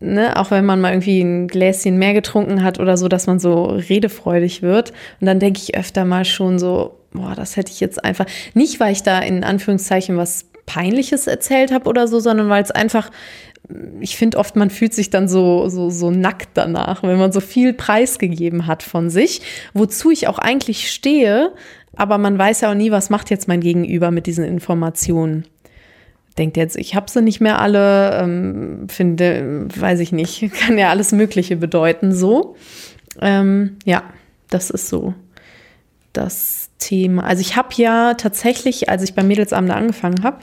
Ne, 0.01 0.37
auch 0.37 0.53
wenn 0.53 0.65
man 0.65 0.81
mal 0.81 0.93
irgendwie 0.93 1.21
ein 1.21 1.49
Gläschen 1.49 1.99
mehr 1.99 2.15
getrunken 2.15 2.63
hat 2.63 2.79
oder 2.79 2.97
so, 2.97 3.09
dass 3.09 3.27
man 3.27 3.41
so 3.41 3.65
redefreudig 3.65 4.63
wird. 4.63 4.93
Und 5.21 5.27
dann 5.27 5.41
denke 5.41 5.59
ich 5.61 5.77
öfter 5.77 6.05
mal 6.05 6.25
schon 6.25 6.61
so, 6.61 7.01
boah, 7.13 7.35
das 7.35 7.57
hätte 7.57 7.73
ich 7.73 7.81
jetzt 7.81 8.05
einfach, 8.05 8.27
nicht 8.55 8.79
weil 8.79 8.93
ich 8.93 9.03
da 9.03 9.19
in 9.19 9.43
Anführungszeichen 9.43 10.17
was 10.17 10.45
Peinliches 10.69 11.27
erzählt 11.27 11.73
habe 11.73 11.89
oder 11.89 12.07
so, 12.07 12.21
sondern 12.21 12.49
weil 12.49 12.63
es 12.63 12.71
einfach 12.71 13.11
ich 14.01 14.17
finde 14.17 14.39
oft, 14.39 14.57
man 14.57 14.71
fühlt 14.71 14.95
sich 14.95 15.11
dann 15.11 15.29
so, 15.29 15.69
so, 15.69 15.91
so 15.91 16.11
nackt 16.11 16.51
danach, 16.55 17.03
wenn 17.03 17.19
man 17.19 17.33
so 17.33 17.41
viel 17.41 17.75
preisgegeben 17.75 18.67
hat 18.67 18.83
von 18.83 19.11
sich, 19.11 19.43
wozu 19.75 20.11
ich 20.11 20.27
auch 20.27 20.39
eigentlich 20.39 20.91
stehe, 20.91 21.53
aber 21.95 22.17
man 22.17 22.39
weiß 22.39 22.63
ja 22.63 22.71
auch 22.71 22.75
nie, 22.75 22.93
was 22.93 23.11
macht 23.11 23.29
jetzt 23.29 23.47
mein 23.47 23.61
Gegenüber 23.61 24.11
mit 24.11 24.27
diesen 24.27 24.45
Informationen. 24.45 25.45
Denkt 26.39 26.57
jetzt, 26.57 26.77
ich 26.77 26.95
habe 26.95 27.11
sie 27.11 27.21
nicht 27.21 27.41
mehr 27.41 27.61
alle, 27.61 28.19
ähm, 28.23 28.87
finde, 28.89 29.67
weiß 29.77 30.01
ich 30.01 30.13
nicht, 30.13 30.51
kann 30.59 30.79
ja 30.79 30.89
alles 30.89 31.13
Mögliche 31.13 31.57
bedeuten, 31.57 32.15
so. 32.15 32.57
Ähm, 33.21 33.77
ja, 33.85 34.03
das 34.49 34.71
ist 34.71 34.89
so 34.89 35.13
das 36.19 36.68
Thema. 36.79 37.25
Also 37.25 37.41
ich 37.41 37.57
habe 37.57 37.69
ja 37.75 38.15
tatsächlich, 38.15 38.89
als 38.89 39.03
ich 39.03 39.15
beim 39.15 39.29
Mädelsabend 39.29 39.71
angefangen 39.71 40.23
habe, 40.23 40.39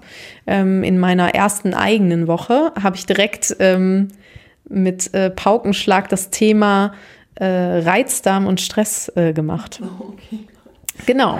ähm, 0.48 0.84
in 0.84 1.00
meiner 1.00 1.34
ersten 1.34 1.74
eigenen 1.74 2.28
Woche, 2.28 2.71
habe 2.82 2.95
ich 2.95 3.06
direkt 3.06 3.56
ähm, 3.60 4.10
mit 4.67 5.13
äh, 5.13 5.30
Paukenschlag 5.30 6.10
das 6.10 6.30
Thema 6.30 6.93
äh, 7.36 7.45
Reizdarm 7.45 8.48
und 8.48 8.62
Stress 8.62 9.12
äh, 9.15 9.34
gemacht. 9.34 9.82
Oh, 9.82 10.13
okay. 10.13 10.39
Genau. 11.05 11.39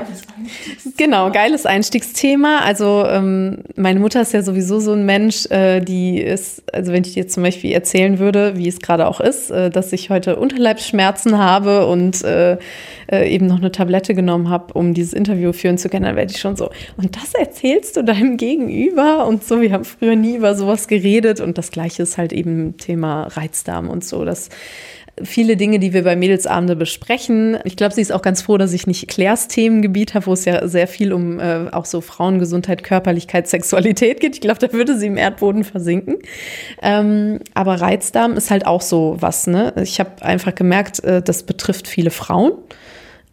Genau, 0.98 1.32
geiles 1.32 1.66
Einstiegsthema. 1.66 2.60
Also 2.60 3.06
ähm, 3.08 3.60
meine 3.76 4.00
Mutter 4.00 4.22
ist 4.22 4.34
ja 4.34 4.44
sowieso 4.44 4.80
so 4.80 4.94
ein 4.94 5.06
Mensch, 5.06 5.46
äh, 5.50 5.80
die 5.80 6.20
ist, 6.20 6.64
also 6.74 6.92
wenn 6.92 7.04
ich 7.04 7.14
dir 7.14 7.28
zum 7.28 7.44
Beispiel 7.44 7.72
erzählen 7.72 8.20
würde, 8.20 8.58
wie 8.58 8.68
es 8.68 8.80
gerade 8.80 9.08
auch 9.08 9.20
ist, 9.22 9.50
äh, 9.52 9.70
dass 9.70 9.94
ich 9.94 10.10
heute 10.10 10.36
Unterleibsschmerzen 10.36 11.38
habe 11.38 11.88
und 11.88 12.24
äh, 12.24 12.58
äh 13.12 13.34
eben 13.34 13.48
noch 13.48 13.58
eine 13.58 13.72
Tablette 13.72 14.14
genommen 14.14 14.50
habe, 14.50 14.74
um 14.74 14.94
dieses 14.94 15.14
Interview 15.14 15.52
führen 15.54 15.78
zu 15.78 15.90
können, 15.90 16.06
dann 16.06 16.16
werde 16.16 16.34
ich 16.34 16.40
schon 16.40 16.56
so, 16.56 16.70
und 16.98 17.16
das 17.16 17.34
erzählst 17.34 17.98
du 17.98 18.04
deinem 18.04 18.38
Gegenüber 18.38 19.26
und 19.26 19.44
so, 19.44 19.62
wir 19.62 19.72
haben 19.72 19.86
früher 19.86 20.16
nie 20.16 20.36
über 20.36 20.56
sowas 20.56 20.88
geredet 20.88 21.40
und 21.40 21.58
das 21.58 21.72
gleiche 21.72 22.04
ist 22.04 22.18
halt 22.18 22.34
eben 22.34 22.78
Thema 22.78 23.28
Reizdarm 23.28 23.90
und 23.90 24.04
so. 24.04 24.26
Das 24.26 24.50
viele 25.24 25.56
Dinge, 25.56 25.80
die 25.80 25.94
wir 25.94 26.04
bei 26.04 26.16
Mädelsabende 26.16 26.76
besprechen. 26.76 27.58
Ich 27.64 27.78
glaube, 27.78 27.94
sie 27.94 28.02
ist 28.02 28.12
auch 28.12 28.22
ganz 28.22 28.42
froh, 28.42 28.58
dass 28.58 28.74
ich 28.74 28.86
nicht 28.86 29.08
Claires 29.08 29.48
Themengebiet 29.48 30.14
habe, 30.14 30.26
wo 30.26 30.34
es 30.34 30.46
ja 30.46 30.68
sehr 30.68 30.88
viel 30.88 31.14
um 31.14 31.40
äh, 31.40 31.70
auch 31.72 31.86
so 31.86 32.02
Frauengesundheit, 32.02 32.84
Körperlichkeit, 32.84 33.48
Sexualität 33.48 34.20
geht. 34.20 34.36
Ich 34.36 34.42
glaube, 34.42 34.60
da 34.60 34.74
würde 34.74 34.98
sie 34.98 35.08
im 35.08 35.18
Erdboden 35.18 35.64
versinken. 35.64 36.18
Ähm, 36.82 37.40
aber 37.54 37.76
Reizdarm 37.76 38.34
ist 38.34 38.52
halt 38.52 38.68
auch 38.68 38.82
so 38.82 39.16
was. 39.20 39.48
Ne? 39.48 39.74
Ich 39.82 40.00
habe 40.00 40.22
einfach 40.22 40.54
gemerkt, 40.54 41.04
äh, 41.04 41.22
das 41.22 41.44
betrifft 41.44 41.88
viele 41.88 42.10
Frauen. 42.10 42.52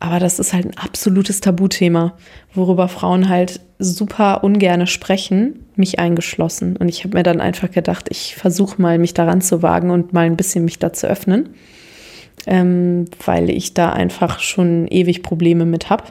Aber 0.02 0.18
das 0.18 0.40
ist 0.40 0.52
halt 0.52 0.64
ein 0.66 0.76
absolutes 0.76 1.40
Tabuthema, 1.40 2.14
worüber 2.54 2.88
Frauen 2.88 3.28
halt 3.28 3.60
super 3.78 4.42
ungerne 4.42 4.88
sprechen, 4.88 5.64
mich 5.76 6.00
eingeschlossen. 6.00 6.76
Und 6.76 6.88
ich 6.88 7.04
habe 7.04 7.16
mir 7.16 7.22
dann 7.22 7.40
einfach 7.40 7.70
gedacht, 7.70 8.08
ich 8.10 8.34
versuche 8.34 8.82
mal, 8.82 8.98
mich 8.98 9.14
daran 9.14 9.40
zu 9.40 9.62
wagen 9.62 9.92
und 9.92 10.12
mal 10.12 10.26
ein 10.26 10.36
bisschen 10.36 10.64
mich 10.64 10.80
da 10.80 10.92
zu 10.92 11.06
öffnen, 11.06 11.50
ähm, 12.48 13.04
weil 13.24 13.48
ich 13.48 13.74
da 13.74 13.92
einfach 13.92 14.40
schon 14.40 14.88
ewig 14.88 15.22
Probleme 15.22 15.66
mit 15.66 15.88
habe 15.88 16.06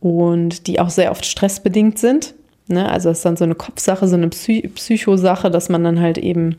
und 0.00 0.66
die 0.66 0.80
auch 0.80 0.90
sehr 0.90 1.12
oft 1.12 1.26
stressbedingt 1.26 2.00
sind. 2.00 2.34
Ne? 2.66 2.90
Also 2.90 3.10
es 3.10 3.18
ist 3.18 3.24
dann 3.24 3.36
so 3.36 3.44
eine 3.44 3.54
Kopfsache, 3.54 4.08
so 4.08 4.16
eine 4.16 4.30
Psy 4.30 4.68
Psychosache, 4.74 5.48
dass 5.48 5.68
man 5.68 5.84
dann 5.84 6.00
halt 6.00 6.18
eben 6.18 6.56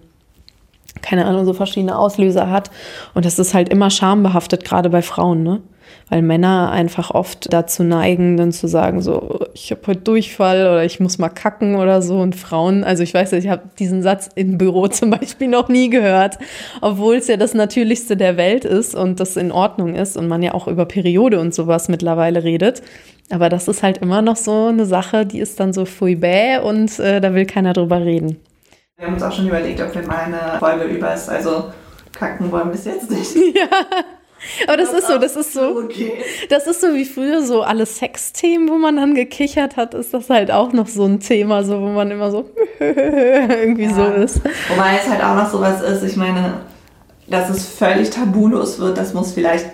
keine 1.01 1.25
Ahnung, 1.25 1.45
so 1.45 1.53
verschiedene 1.53 1.97
Auslöser 1.97 2.49
hat. 2.49 2.71
Und 3.13 3.25
das 3.25 3.39
ist 3.39 3.53
halt 3.53 3.69
immer 3.69 3.89
schambehaftet, 3.89 4.63
gerade 4.63 4.89
bei 4.89 5.01
Frauen, 5.01 5.43
ne? 5.43 5.61
weil 6.09 6.21
Männer 6.21 6.71
einfach 6.71 7.11
oft 7.11 7.51
dazu 7.51 7.83
neigen, 7.83 8.37
dann 8.37 8.51
zu 8.51 8.67
sagen, 8.67 9.01
so, 9.01 9.39
ich 9.53 9.71
habe 9.71 9.81
heute 9.87 10.01
Durchfall 10.01 10.61
oder 10.61 10.85
ich 10.85 10.99
muss 10.99 11.17
mal 11.17 11.29
kacken 11.29 11.75
oder 11.75 12.01
so. 12.01 12.19
Und 12.19 12.35
Frauen, 12.35 12.83
also 12.83 13.03
ich 13.03 13.13
weiß, 13.13 13.33
ich 13.33 13.49
habe 13.49 13.63
diesen 13.77 14.01
Satz 14.01 14.29
im 14.35 14.57
Büro 14.57 14.87
zum 14.87 15.09
Beispiel 15.09 15.47
noch 15.47 15.67
nie 15.69 15.89
gehört, 15.89 16.37
obwohl 16.81 17.15
es 17.15 17.27
ja 17.27 17.37
das 17.37 17.53
Natürlichste 17.53 18.15
der 18.15 18.37
Welt 18.37 18.65
ist 18.65 18.95
und 18.95 19.19
das 19.19 19.37
in 19.37 19.51
Ordnung 19.51 19.95
ist 19.95 20.17
und 20.17 20.27
man 20.27 20.43
ja 20.43 20.53
auch 20.53 20.67
über 20.67 20.85
Periode 20.85 21.39
und 21.39 21.53
sowas 21.53 21.89
mittlerweile 21.89 22.43
redet. 22.43 22.81
Aber 23.29 23.49
das 23.49 23.67
ist 23.67 23.83
halt 23.83 23.97
immer 23.97 24.21
noch 24.21 24.37
so 24.37 24.67
eine 24.67 24.85
Sache, 24.85 25.25
die 25.25 25.39
ist 25.39 25.59
dann 25.59 25.73
so 25.73 25.83
fui 25.83 26.15
bäh 26.15 26.59
und 26.59 26.97
äh, 26.99 27.19
da 27.19 27.33
will 27.33 27.45
keiner 27.45 27.73
drüber 27.73 28.03
reden. 28.05 28.37
Wir 28.99 29.05
haben 29.05 29.13
uns 29.13 29.21
auch 29.21 29.31
schon 29.31 29.47
überlegt, 29.47 29.79
ob 29.79 29.93
wir 29.93 30.01
mal 30.07 30.17
eine 30.17 30.57
Folge 30.57 30.85
über 30.85 31.13
ist. 31.13 31.29
Also 31.29 31.65
kacken 32.13 32.51
wollen 32.51 32.65
wir 32.65 32.71
bis 32.71 32.85
jetzt 32.85 33.11
nicht. 33.11 33.35
Ja. 33.55 33.67
Aber 34.67 34.77
das, 34.77 34.91
das 34.91 34.99
ist 34.99 35.07
so, 35.07 35.17
das 35.17 35.35
ist 35.35 35.53
so, 35.53 35.77
okay. 35.83 36.13
das 36.49 36.67
ist 36.67 36.79
so 36.79 36.93
wie 36.93 37.05
früher 37.05 37.41
so 37.41 37.63
alle 37.63 37.87
Sexthemen, 37.87 38.69
wo 38.69 38.77
man 38.77 38.95
dann 38.95 39.15
gekichert 39.15 39.77
hat, 39.77 39.95
ist 39.95 40.13
das 40.13 40.29
halt 40.29 40.51
auch 40.51 40.73
noch 40.73 40.87
so 40.87 41.05
ein 41.05 41.19
Thema, 41.19 41.63
so 41.63 41.81
wo 41.81 41.87
man 41.87 42.11
immer 42.11 42.29
so 42.29 42.49
irgendwie 42.79 43.85
ja. 43.85 43.93
so 43.93 44.05
ist. 44.05 44.41
Wobei 44.69 44.99
es 45.03 45.09
halt 45.09 45.23
auch 45.23 45.35
noch 45.35 45.49
sowas 45.49 45.81
ist, 45.81 46.03
ich 46.03 46.17
meine, 46.17 46.61
dass 47.25 47.49
es 47.49 47.67
völlig 47.67 48.11
tabulos 48.11 48.79
wird, 48.79 48.97
das 48.97 49.15
muss 49.15 49.33
vielleicht 49.33 49.65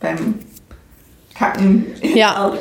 beim 0.00 0.36
Kacken 1.42 1.86
Ja. 2.14 2.52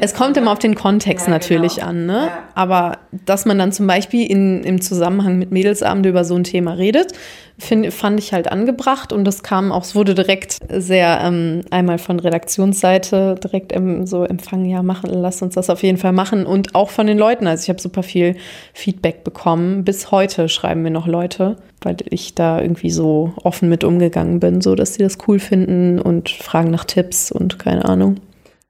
Es 0.00 0.14
kommt 0.14 0.36
immer 0.36 0.52
auf 0.52 0.58
den 0.58 0.74
Kontext 0.74 1.26
Ja, 1.26 1.32
natürlich 1.32 1.76
genau. 1.76 1.88
an, 1.88 2.06
ne? 2.06 2.26
Ja. 2.26 2.38
Aber 2.54 2.98
dass 3.24 3.46
man 3.46 3.58
dann 3.58 3.72
zum 3.72 3.86
Beispiel 3.86 4.30
in, 4.30 4.62
im 4.64 4.80
Zusammenhang 4.80 5.38
mit 5.38 5.50
Mädelsabende 5.50 6.10
über 6.10 6.24
so 6.24 6.34
ein 6.34 6.44
Thema 6.44 6.72
redet, 6.72 7.12
find, 7.58 7.92
fand 7.92 8.20
ich 8.20 8.32
halt 8.32 8.50
angebracht 8.50 9.12
und 9.12 9.24
das 9.24 9.42
kam 9.42 9.72
auch, 9.72 9.82
es 9.82 9.94
wurde 9.94 10.14
direkt 10.14 10.58
sehr 10.70 11.20
ähm, 11.22 11.62
einmal 11.70 11.98
von 11.98 12.20
Redaktionsseite 12.20 13.34
direkt 13.42 13.74
ähm, 13.74 14.06
so 14.06 14.24
empfangen, 14.24 14.66
ja, 14.66 14.82
machen, 14.82 15.10
lass 15.12 15.42
uns 15.42 15.54
das 15.54 15.68
auf 15.68 15.82
jeden 15.82 15.98
Fall 15.98 16.12
machen 16.12 16.46
und 16.46 16.74
auch 16.74 16.90
von 16.90 17.06
den 17.06 17.18
Leuten. 17.18 17.46
Also 17.46 17.64
ich 17.64 17.68
habe 17.68 17.80
super 17.80 18.02
viel 18.02 18.36
Feedback 18.72 19.24
bekommen. 19.24 19.84
Bis 19.84 20.10
heute 20.10 20.48
schreiben 20.48 20.82
mir 20.82 20.90
noch 20.90 21.06
Leute, 21.06 21.56
weil 21.82 21.96
ich 22.10 22.34
da 22.34 22.60
irgendwie 22.60 22.90
so 22.90 23.32
offen 23.42 23.68
mit 23.68 23.84
umgegangen 23.84 24.40
bin, 24.40 24.60
so 24.60 24.74
dass 24.74 24.94
sie 24.94 25.02
das 25.02 25.18
cool 25.26 25.38
finden 25.38 25.98
und 26.00 26.30
fragen 26.30 26.70
nach 26.70 26.84
Tipps 26.84 27.32
und 27.32 27.58
keine 27.58 27.84
Ahnung. 27.84 28.20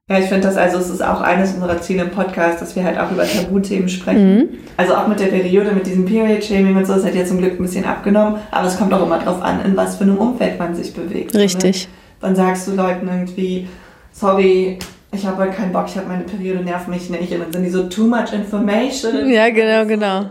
Ja, 0.09 0.17
ich 0.17 0.25
finde 0.25 0.47
das, 0.47 0.57
also 0.57 0.79
es 0.79 0.89
ist 0.89 1.03
auch 1.03 1.21
eines 1.21 1.53
unserer 1.53 1.79
Ziele 1.81 2.01
im 2.01 2.09
Podcast, 2.09 2.59
dass 2.59 2.75
wir 2.75 2.83
halt 2.83 2.99
auch 2.99 3.11
über 3.11 3.27
Tabuthemen 3.27 3.87
sprechen. 3.87 4.37
Mhm. 4.37 4.49
Also 4.75 4.95
auch 4.95 5.07
mit 5.07 5.19
der 5.19 5.27
Periode, 5.27 5.71
mit 5.71 5.85
diesem 5.85 6.05
Period-Shaming 6.05 6.75
und 6.75 6.87
so, 6.87 6.93
das 6.93 7.05
hat 7.05 7.13
ja 7.13 7.25
zum 7.25 7.37
Glück 7.37 7.59
ein 7.59 7.61
bisschen 7.61 7.85
abgenommen. 7.85 8.39
Aber 8.49 8.67
es 8.67 8.75
kommt 8.75 8.91
auch 8.91 9.05
immer 9.05 9.19
drauf 9.19 9.39
an, 9.43 9.63
in 9.63 9.77
was 9.77 9.97
für 9.97 10.05
einem 10.05 10.17
Umfeld 10.17 10.57
man 10.57 10.73
sich 10.73 10.95
bewegt. 10.95 11.35
Richtig. 11.35 11.87
Wann 12.21 12.35
sagst 12.35 12.67
du 12.67 12.71
Leuten 12.73 13.07
irgendwie, 13.07 13.67
sorry, 14.11 14.79
ich 15.11 15.27
habe 15.27 15.43
heute 15.43 15.53
keinen 15.53 15.71
Bock, 15.71 15.85
ich 15.87 15.95
habe 15.95 16.07
meine 16.07 16.23
Periode, 16.23 16.63
nerv 16.63 16.87
mich 16.87 17.11
nicht. 17.11 17.31
Und 17.31 17.41
dann 17.41 17.53
sind 17.53 17.63
die 17.63 17.69
so, 17.69 17.83
too 17.83 18.07
much 18.07 18.33
information. 18.33 19.29
Ja, 19.29 19.49
genau, 19.51 19.85
genau. 19.85 20.25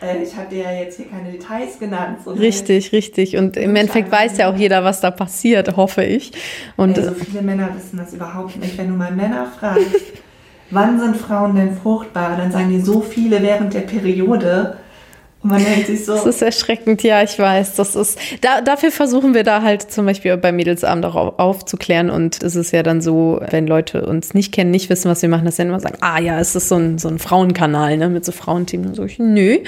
Äh, 0.00 0.22
ich 0.22 0.36
habe 0.36 0.48
dir 0.48 0.64
ja 0.64 0.72
jetzt 0.72 0.96
hier 0.96 1.06
keine 1.06 1.30
Details 1.30 1.78
genannt. 1.78 2.18
So? 2.24 2.32
Richtig, 2.32 2.92
richtig. 2.92 3.36
Und 3.36 3.56
im 3.56 3.74
Endeffekt 3.76 4.10
weiß 4.10 4.38
ja 4.38 4.50
auch 4.50 4.56
jeder, 4.56 4.84
was 4.84 5.00
da 5.00 5.10
passiert, 5.10 5.76
hoffe 5.76 6.04
ich. 6.04 6.32
Und 6.76 6.98
Also 6.98 7.14
viele 7.14 7.42
Männer 7.42 7.70
wissen 7.74 7.98
das 7.98 8.14
überhaupt 8.14 8.56
nicht. 8.56 8.78
Wenn 8.78 8.88
du 8.88 8.94
mal 8.94 9.12
Männer 9.12 9.50
fragst, 9.58 9.86
wann 10.70 11.00
sind 11.00 11.16
Frauen 11.16 11.56
denn 11.56 11.76
fruchtbar, 11.76 12.36
dann 12.36 12.52
sagen 12.52 12.70
die 12.70 12.80
so 12.80 13.00
viele 13.00 13.42
während 13.42 13.74
der 13.74 13.80
Periode. 13.80 14.76
Man 15.42 15.64
denkt 15.64 15.86
sich 15.86 16.04
so, 16.04 16.14
das 16.14 16.26
ist 16.26 16.42
erschreckend, 16.42 17.02
ja, 17.04 17.22
ich 17.22 17.38
weiß. 17.38 17.76
Das 17.76 17.94
ist, 17.94 18.18
da, 18.40 18.60
dafür 18.60 18.90
versuchen 18.90 19.34
wir 19.34 19.44
da 19.44 19.62
halt 19.62 19.82
zum 19.90 20.04
Beispiel 20.04 20.36
bei 20.36 20.50
Mädelsabend 20.50 21.04
auch 21.06 21.14
auf, 21.14 21.38
aufzuklären. 21.38 22.10
Und 22.10 22.42
es 22.42 22.56
ist 22.56 22.72
ja 22.72 22.82
dann 22.82 23.00
so, 23.00 23.40
wenn 23.50 23.66
Leute 23.68 24.04
uns 24.04 24.34
nicht 24.34 24.52
kennen, 24.52 24.72
nicht 24.72 24.90
wissen, 24.90 25.08
was 25.08 25.22
wir 25.22 25.28
machen, 25.28 25.44
dass 25.44 25.56
sie 25.56 25.62
dann 25.62 25.68
immer 25.68 25.80
sagen, 25.80 25.98
ah 26.00 26.18
ja, 26.18 26.40
es 26.40 26.56
ist 26.56 26.68
so 26.68 26.76
ein, 26.76 26.98
so 26.98 27.08
ein 27.08 27.20
Frauenkanal, 27.20 27.96
ne, 27.96 28.08
mit 28.08 28.24
so 28.24 28.32
Frauenthemen. 28.32 28.88
Und 28.88 28.94
so, 28.96 29.04
ich, 29.04 29.20
nö, 29.20 29.58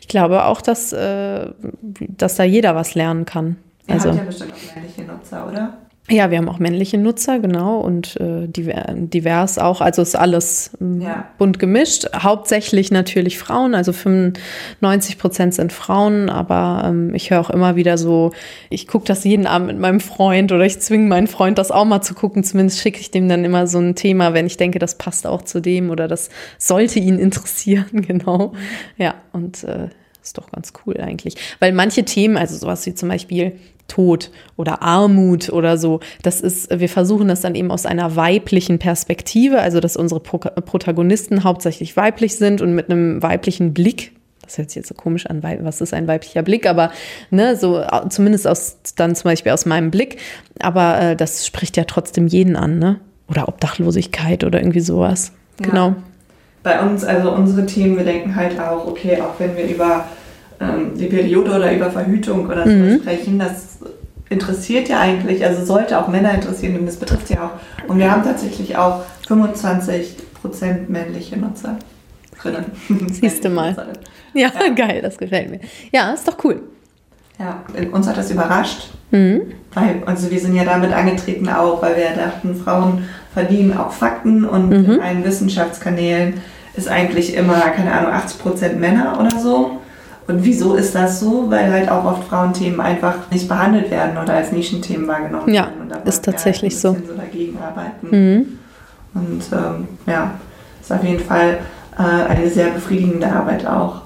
ich 0.00 0.08
glaube 0.08 0.44
auch, 0.46 0.60
dass, 0.62 0.92
äh, 0.92 1.46
dass 1.82 2.34
da 2.34 2.42
jeder 2.42 2.74
was 2.74 2.96
lernen 2.96 3.24
kann. 3.24 3.56
ihr 3.86 3.94
Also. 3.94 4.08
habt 4.08 4.18
ja 4.18 4.24
bestimmt 4.24 4.52
auch 4.52 4.74
männliche 4.74 5.02
Nutzer, 5.02 5.46
oder? 5.48 5.78
Ja, 6.10 6.30
wir 6.32 6.38
haben 6.38 6.48
auch 6.48 6.58
männliche 6.58 6.98
Nutzer, 6.98 7.38
genau, 7.38 7.78
und 7.78 8.16
äh, 8.20 8.48
diver- 8.48 8.92
divers 8.94 9.58
auch. 9.58 9.80
Also 9.80 10.02
ist 10.02 10.16
alles 10.16 10.72
ähm, 10.80 11.00
Ja. 11.00 11.28
bunt 11.38 11.58
gemischt. 11.60 12.06
Hauptsächlich 12.14 12.90
natürlich 12.90 13.38
Frauen, 13.38 13.74
also 13.76 13.92
95 13.92 15.18
Prozent 15.18 15.54
sind 15.54 15.72
Frauen, 15.72 16.28
aber 16.28 16.82
ähm, 16.86 17.14
ich 17.14 17.30
höre 17.30 17.40
auch 17.40 17.50
immer 17.50 17.76
wieder 17.76 17.96
so, 17.96 18.32
ich 18.70 18.88
gucke 18.88 19.06
das 19.06 19.22
jeden 19.24 19.46
Abend 19.46 19.68
mit 19.68 19.78
meinem 19.78 20.00
Freund 20.00 20.50
oder 20.50 20.64
ich 20.66 20.80
zwinge 20.80 21.06
meinen 21.08 21.28
Freund, 21.28 21.58
das 21.58 21.70
auch 21.70 21.84
mal 21.84 22.02
zu 22.02 22.14
gucken. 22.14 22.42
Zumindest 22.42 22.80
schicke 22.80 23.00
ich 23.00 23.10
dem 23.12 23.28
dann 23.28 23.44
immer 23.44 23.66
so 23.68 23.78
ein 23.78 23.94
Thema, 23.94 24.34
wenn 24.34 24.46
ich 24.46 24.56
denke, 24.56 24.80
das 24.80 24.96
passt 24.98 25.26
auch 25.28 25.42
zu 25.42 25.60
dem 25.60 25.90
oder 25.90 26.08
das 26.08 26.28
sollte 26.58 26.98
ihn 26.98 27.18
interessieren, 27.20 27.86
genau. 27.92 28.52
Ja, 28.96 29.14
und 29.32 29.62
äh, 29.64 29.88
ist 30.22 30.38
doch 30.38 30.50
ganz 30.50 30.72
cool 30.86 30.96
eigentlich. 30.98 31.36
Weil 31.58 31.72
manche 31.72 32.04
Themen, 32.04 32.36
also 32.36 32.56
sowas 32.56 32.84
wie 32.86 32.94
zum 32.94 33.08
Beispiel 33.08 33.52
Tod 33.88 34.30
oder 34.56 34.82
Armut 34.82 35.50
oder 35.50 35.76
so, 35.76 36.00
das 36.22 36.40
ist, 36.40 36.70
wir 36.78 36.88
versuchen 36.88 37.28
das 37.28 37.40
dann 37.40 37.54
eben 37.54 37.70
aus 37.70 37.86
einer 37.86 38.16
weiblichen 38.16 38.78
Perspektive, 38.78 39.60
also 39.60 39.80
dass 39.80 39.96
unsere 39.96 40.20
Pro 40.20 40.38
Protagonisten 40.38 41.44
hauptsächlich 41.44 41.96
weiblich 41.96 42.36
sind 42.36 42.60
und 42.62 42.74
mit 42.74 42.90
einem 42.90 43.22
weiblichen 43.22 43.74
Blick. 43.74 44.12
Das 44.42 44.58
hört 44.58 44.70
sich 44.70 44.76
jetzt 44.76 44.88
so 44.88 44.94
komisch 44.94 45.26
an, 45.26 45.42
was 45.42 45.80
ist 45.80 45.94
ein 45.94 46.08
weiblicher 46.08 46.42
Blick, 46.42 46.66
aber 46.66 46.90
ne, 47.30 47.56
so 47.56 47.84
zumindest 48.08 48.48
aus 48.48 48.78
dann 48.96 49.14
zum 49.14 49.24
Beispiel 49.24 49.52
aus 49.52 49.64
meinem 49.64 49.90
Blick. 49.90 50.16
Aber 50.60 51.00
äh, 51.00 51.16
das 51.16 51.46
spricht 51.46 51.76
ja 51.76 51.84
trotzdem 51.84 52.26
jeden 52.26 52.56
an, 52.56 52.78
ne? 52.78 52.98
Oder 53.28 53.46
Obdachlosigkeit 53.46 54.42
oder 54.42 54.58
irgendwie 54.60 54.80
sowas. 54.80 55.32
Ja. 55.60 55.66
Genau. 55.66 55.96
Bei 56.62 56.80
uns, 56.80 57.04
also 57.04 57.32
unsere 57.32 57.64
Themen, 57.66 57.96
wir 57.96 58.04
denken 58.04 58.36
halt 58.36 58.58
auch, 58.60 58.86
okay, 58.86 59.20
auch 59.20 59.38
wenn 59.38 59.56
wir 59.56 59.64
über 59.66 60.04
ähm, 60.60 60.92
die 60.98 61.06
Periode 61.06 61.52
oder 61.56 61.72
über 61.74 61.90
Verhütung 61.90 62.46
oder 62.46 62.64
so 62.64 62.70
Mhm. 62.70 63.00
sprechen, 63.00 63.38
das 63.38 63.78
interessiert 64.28 64.88
ja 64.88 65.00
eigentlich, 65.00 65.44
also 65.44 65.64
sollte 65.64 65.98
auch 65.98 66.08
Männer 66.08 66.34
interessieren 66.34 66.78
und 66.78 66.86
das 66.86 66.96
betrifft 66.96 67.30
ja 67.30 67.46
auch. 67.46 67.88
Und 67.88 67.98
wir 67.98 68.10
haben 68.12 68.22
tatsächlich 68.22 68.76
auch 68.76 69.02
25% 69.26 70.88
männliche 70.88 71.36
Nutzer. 71.38 71.76
Siehst 73.10 73.44
du 73.44 73.50
mal. 73.50 73.74
Ja, 74.32 74.50
geil, 74.74 75.00
das 75.02 75.18
gefällt 75.18 75.50
mir. 75.50 75.60
Ja, 75.92 76.12
ist 76.12 76.26
doch 76.28 76.36
cool. 76.44 76.62
Ja, 77.38 77.62
uns 77.92 78.06
hat 78.06 78.16
das 78.18 78.30
überrascht, 78.30 78.90
Mhm. 79.10 79.42
weil 79.74 80.02
also 80.06 80.30
wir 80.30 80.38
sind 80.40 80.54
ja 80.54 80.64
damit 80.64 80.92
angetreten 80.92 81.48
auch, 81.48 81.80
weil 81.82 81.96
wir 81.96 82.04
ja 82.04 82.14
dachten, 82.14 82.54
Frauen 82.54 83.04
verdienen 83.34 83.76
auch 83.76 83.92
Fakten 83.92 84.44
und 84.44 84.68
Mhm. 84.70 84.92
in 84.94 85.00
allen 85.00 85.24
Wissenschaftskanälen 85.24 86.34
ist 86.74 86.88
eigentlich 86.88 87.34
immer, 87.36 87.58
keine 87.74 87.92
Ahnung, 87.92 88.12
80% 88.12 88.78
Männer 88.78 89.18
oder 89.20 89.38
so. 89.38 89.72
Und 90.28 90.44
wieso 90.44 90.74
ist 90.76 90.94
das 90.94 91.18
so? 91.18 91.50
Weil 91.50 91.72
halt 91.72 91.90
auch 91.90 92.04
oft 92.04 92.24
Frauenthemen 92.28 92.80
einfach 92.80 93.14
nicht 93.32 93.48
behandelt 93.48 93.90
werden 93.90 94.16
oder 94.16 94.34
als 94.34 94.52
Nischenthemen 94.52 95.08
wahrgenommen 95.08 95.52
Ja, 95.52 95.62
werden. 95.64 95.80
Und 95.82 95.88
da 95.90 95.96
ist 96.04 96.24
tatsächlich 96.24 96.74
halt 96.74 96.80
so. 96.82 96.92
so 96.92 97.14
dagegen 97.16 97.58
arbeiten. 97.60 98.06
Mhm. 98.10 98.58
Und 99.14 99.42
ähm, 99.52 99.88
ja, 100.06 100.30
ist 100.80 100.92
auf 100.92 101.02
jeden 101.02 101.18
Fall 101.24 101.58
äh, 101.98 102.30
eine 102.30 102.48
sehr 102.48 102.68
befriedigende 102.68 103.26
Arbeit 103.26 103.66
auch. 103.66 104.02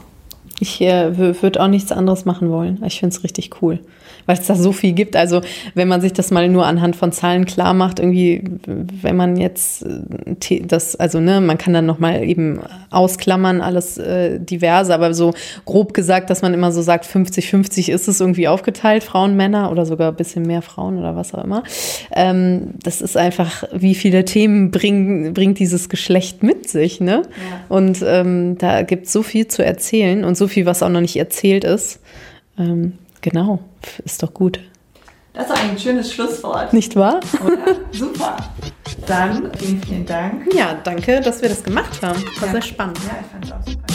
Ich 0.60 0.80
äh, 0.80 1.18
würde 1.18 1.60
auch 1.60 1.68
nichts 1.68 1.90
anderes 1.90 2.24
machen 2.24 2.48
wollen. 2.50 2.80
Ich 2.86 3.00
finde 3.00 3.14
es 3.14 3.24
richtig 3.24 3.60
cool, 3.60 3.80
weil 4.26 4.38
es 4.38 4.46
da 4.46 4.54
so 4.54 4.70
viel 4.70 4.92
gibt. 4.92 5.16
Also 5.16 5.40
wenn 5.74 5.88
man 5.88 6.00
sich 6.00 6.12
das 6.12 6.30
mal 6.30 6.48
nur 6.48 6.64
anhand 6.64 6.94
von 6.94 7.10
Zahlen 7.10 7.44
klar 7.44 7.74
macht, 7.74 7.98
irgendwie, 7.98 8.44
wenn 8.66 9.16
man 9.16 9.36
jetzt 9.36 9.84
äh, 9.84 10.60
das, 10.60 10.94
also 10.94 11.18
ne, 11.18 11.40
man 11.40 11.58
kann 11.58 11.72
dann 11.72 11.86
noch 11.86 11.98
mal 11.98 12.22
eben 12.22 12.60
ausklammern 12.90 13.60
alles 13.60 13.98
äh, 13.98 14.38
diverse, 14.38 14.94
aber 14.94 15.12
so 15.12 15.34
grob 15.64 15.92
gesagt, 15.92 16.30
dass 16.30 16.40
man 16.40 16.54
immer 16.54 16.70
so 16.70 16.82
sagt, 16.82 17.04
50-50 17.04 17.90
ist 17.90 18.06
es 18.06 18.20
irgendwie 18.20 18.46
aufgeteilt, 18.46 19.02
Frauen, 19.02 19.36
Männer 19.36 19.72
oder 19.72 19.84
sogar 19.84 20.12
ein 20.12 20.16
bisschen 20.16 20.46
mehr 20.46 20.62
Frauen 20.62 20.98
oder 20.98 21.16
was 21.16 21.34
auch 21.34 21.42
immer. 21.42 21.64
Ähm, 22.14 22.74
das 22.82 23.00
ist 23.00 23.16
einfach, 23.16 23.64
wie 23.72 23.96
viele 23.96 24.24
Themen 24.24 24.70
bringen, 24.70 25.34
bringt 25.34 25.58
dieses 25.58 25.88
Geschlecht 25.88 26.44
mit 26.44 26.70
sich, 26.70 27.00
ne? 27.00 27.22
Und 27.68 28.04
ähm, 28.06 28.56
da 28.58 28.82
gibt 28.82 29.06
es 29.06 29.12
so 29.12 29.22
viel 29.22 29.48
zu 29.48 29.64
erzählen 29.64 30.24
und 30.24 30.36
so 30.36 30.43
so 30.44 30.48
viel, 30.48 30.66
was 30.66 30.82
auch 30.82 30.90
noch 30.90 31.00
nicht 31.00 31.16
erzählt 31.16 31.64
ist. 31.64 32.00
Ähm, 32.58 32.98
genau, 33.22 33.60
ist 34.04 34.22
doch 34.22 34.34
gut. 34.34 34.60
Das 35.32 35.46
ist 35.46 35.56
ein 35.56 35.78
schönes 35.78 36.12
Schlusswort. 36.12 36.72
Nicht 36.74 36.94
wahr? 36.96 37.20
Oder? 37.44 37.76
Super. 37.90 38.36
Dann 39.06 39.50
vielen, 39.58 39.82
vielen 39.82 40.06
Dank. 40.06 40.54
Ja, 40.54 40.74
danke, 40.84 41.22
dass 41.22 41.40
wir 41.40 41.48
das 41.48 41.64
gemacht 41.64 42.02
haben. 42.02 42.22
War 42.40 42.46
ja. 42.46 42.52
sehr 42.52 42.62
spannend. 42.62 42.98
Ja, 43.06 43.18
ich 43.20 43.26
fand 43.26 43.44
es 43.46 43.52
auch 43.52 43.72
super. 43.72 43.94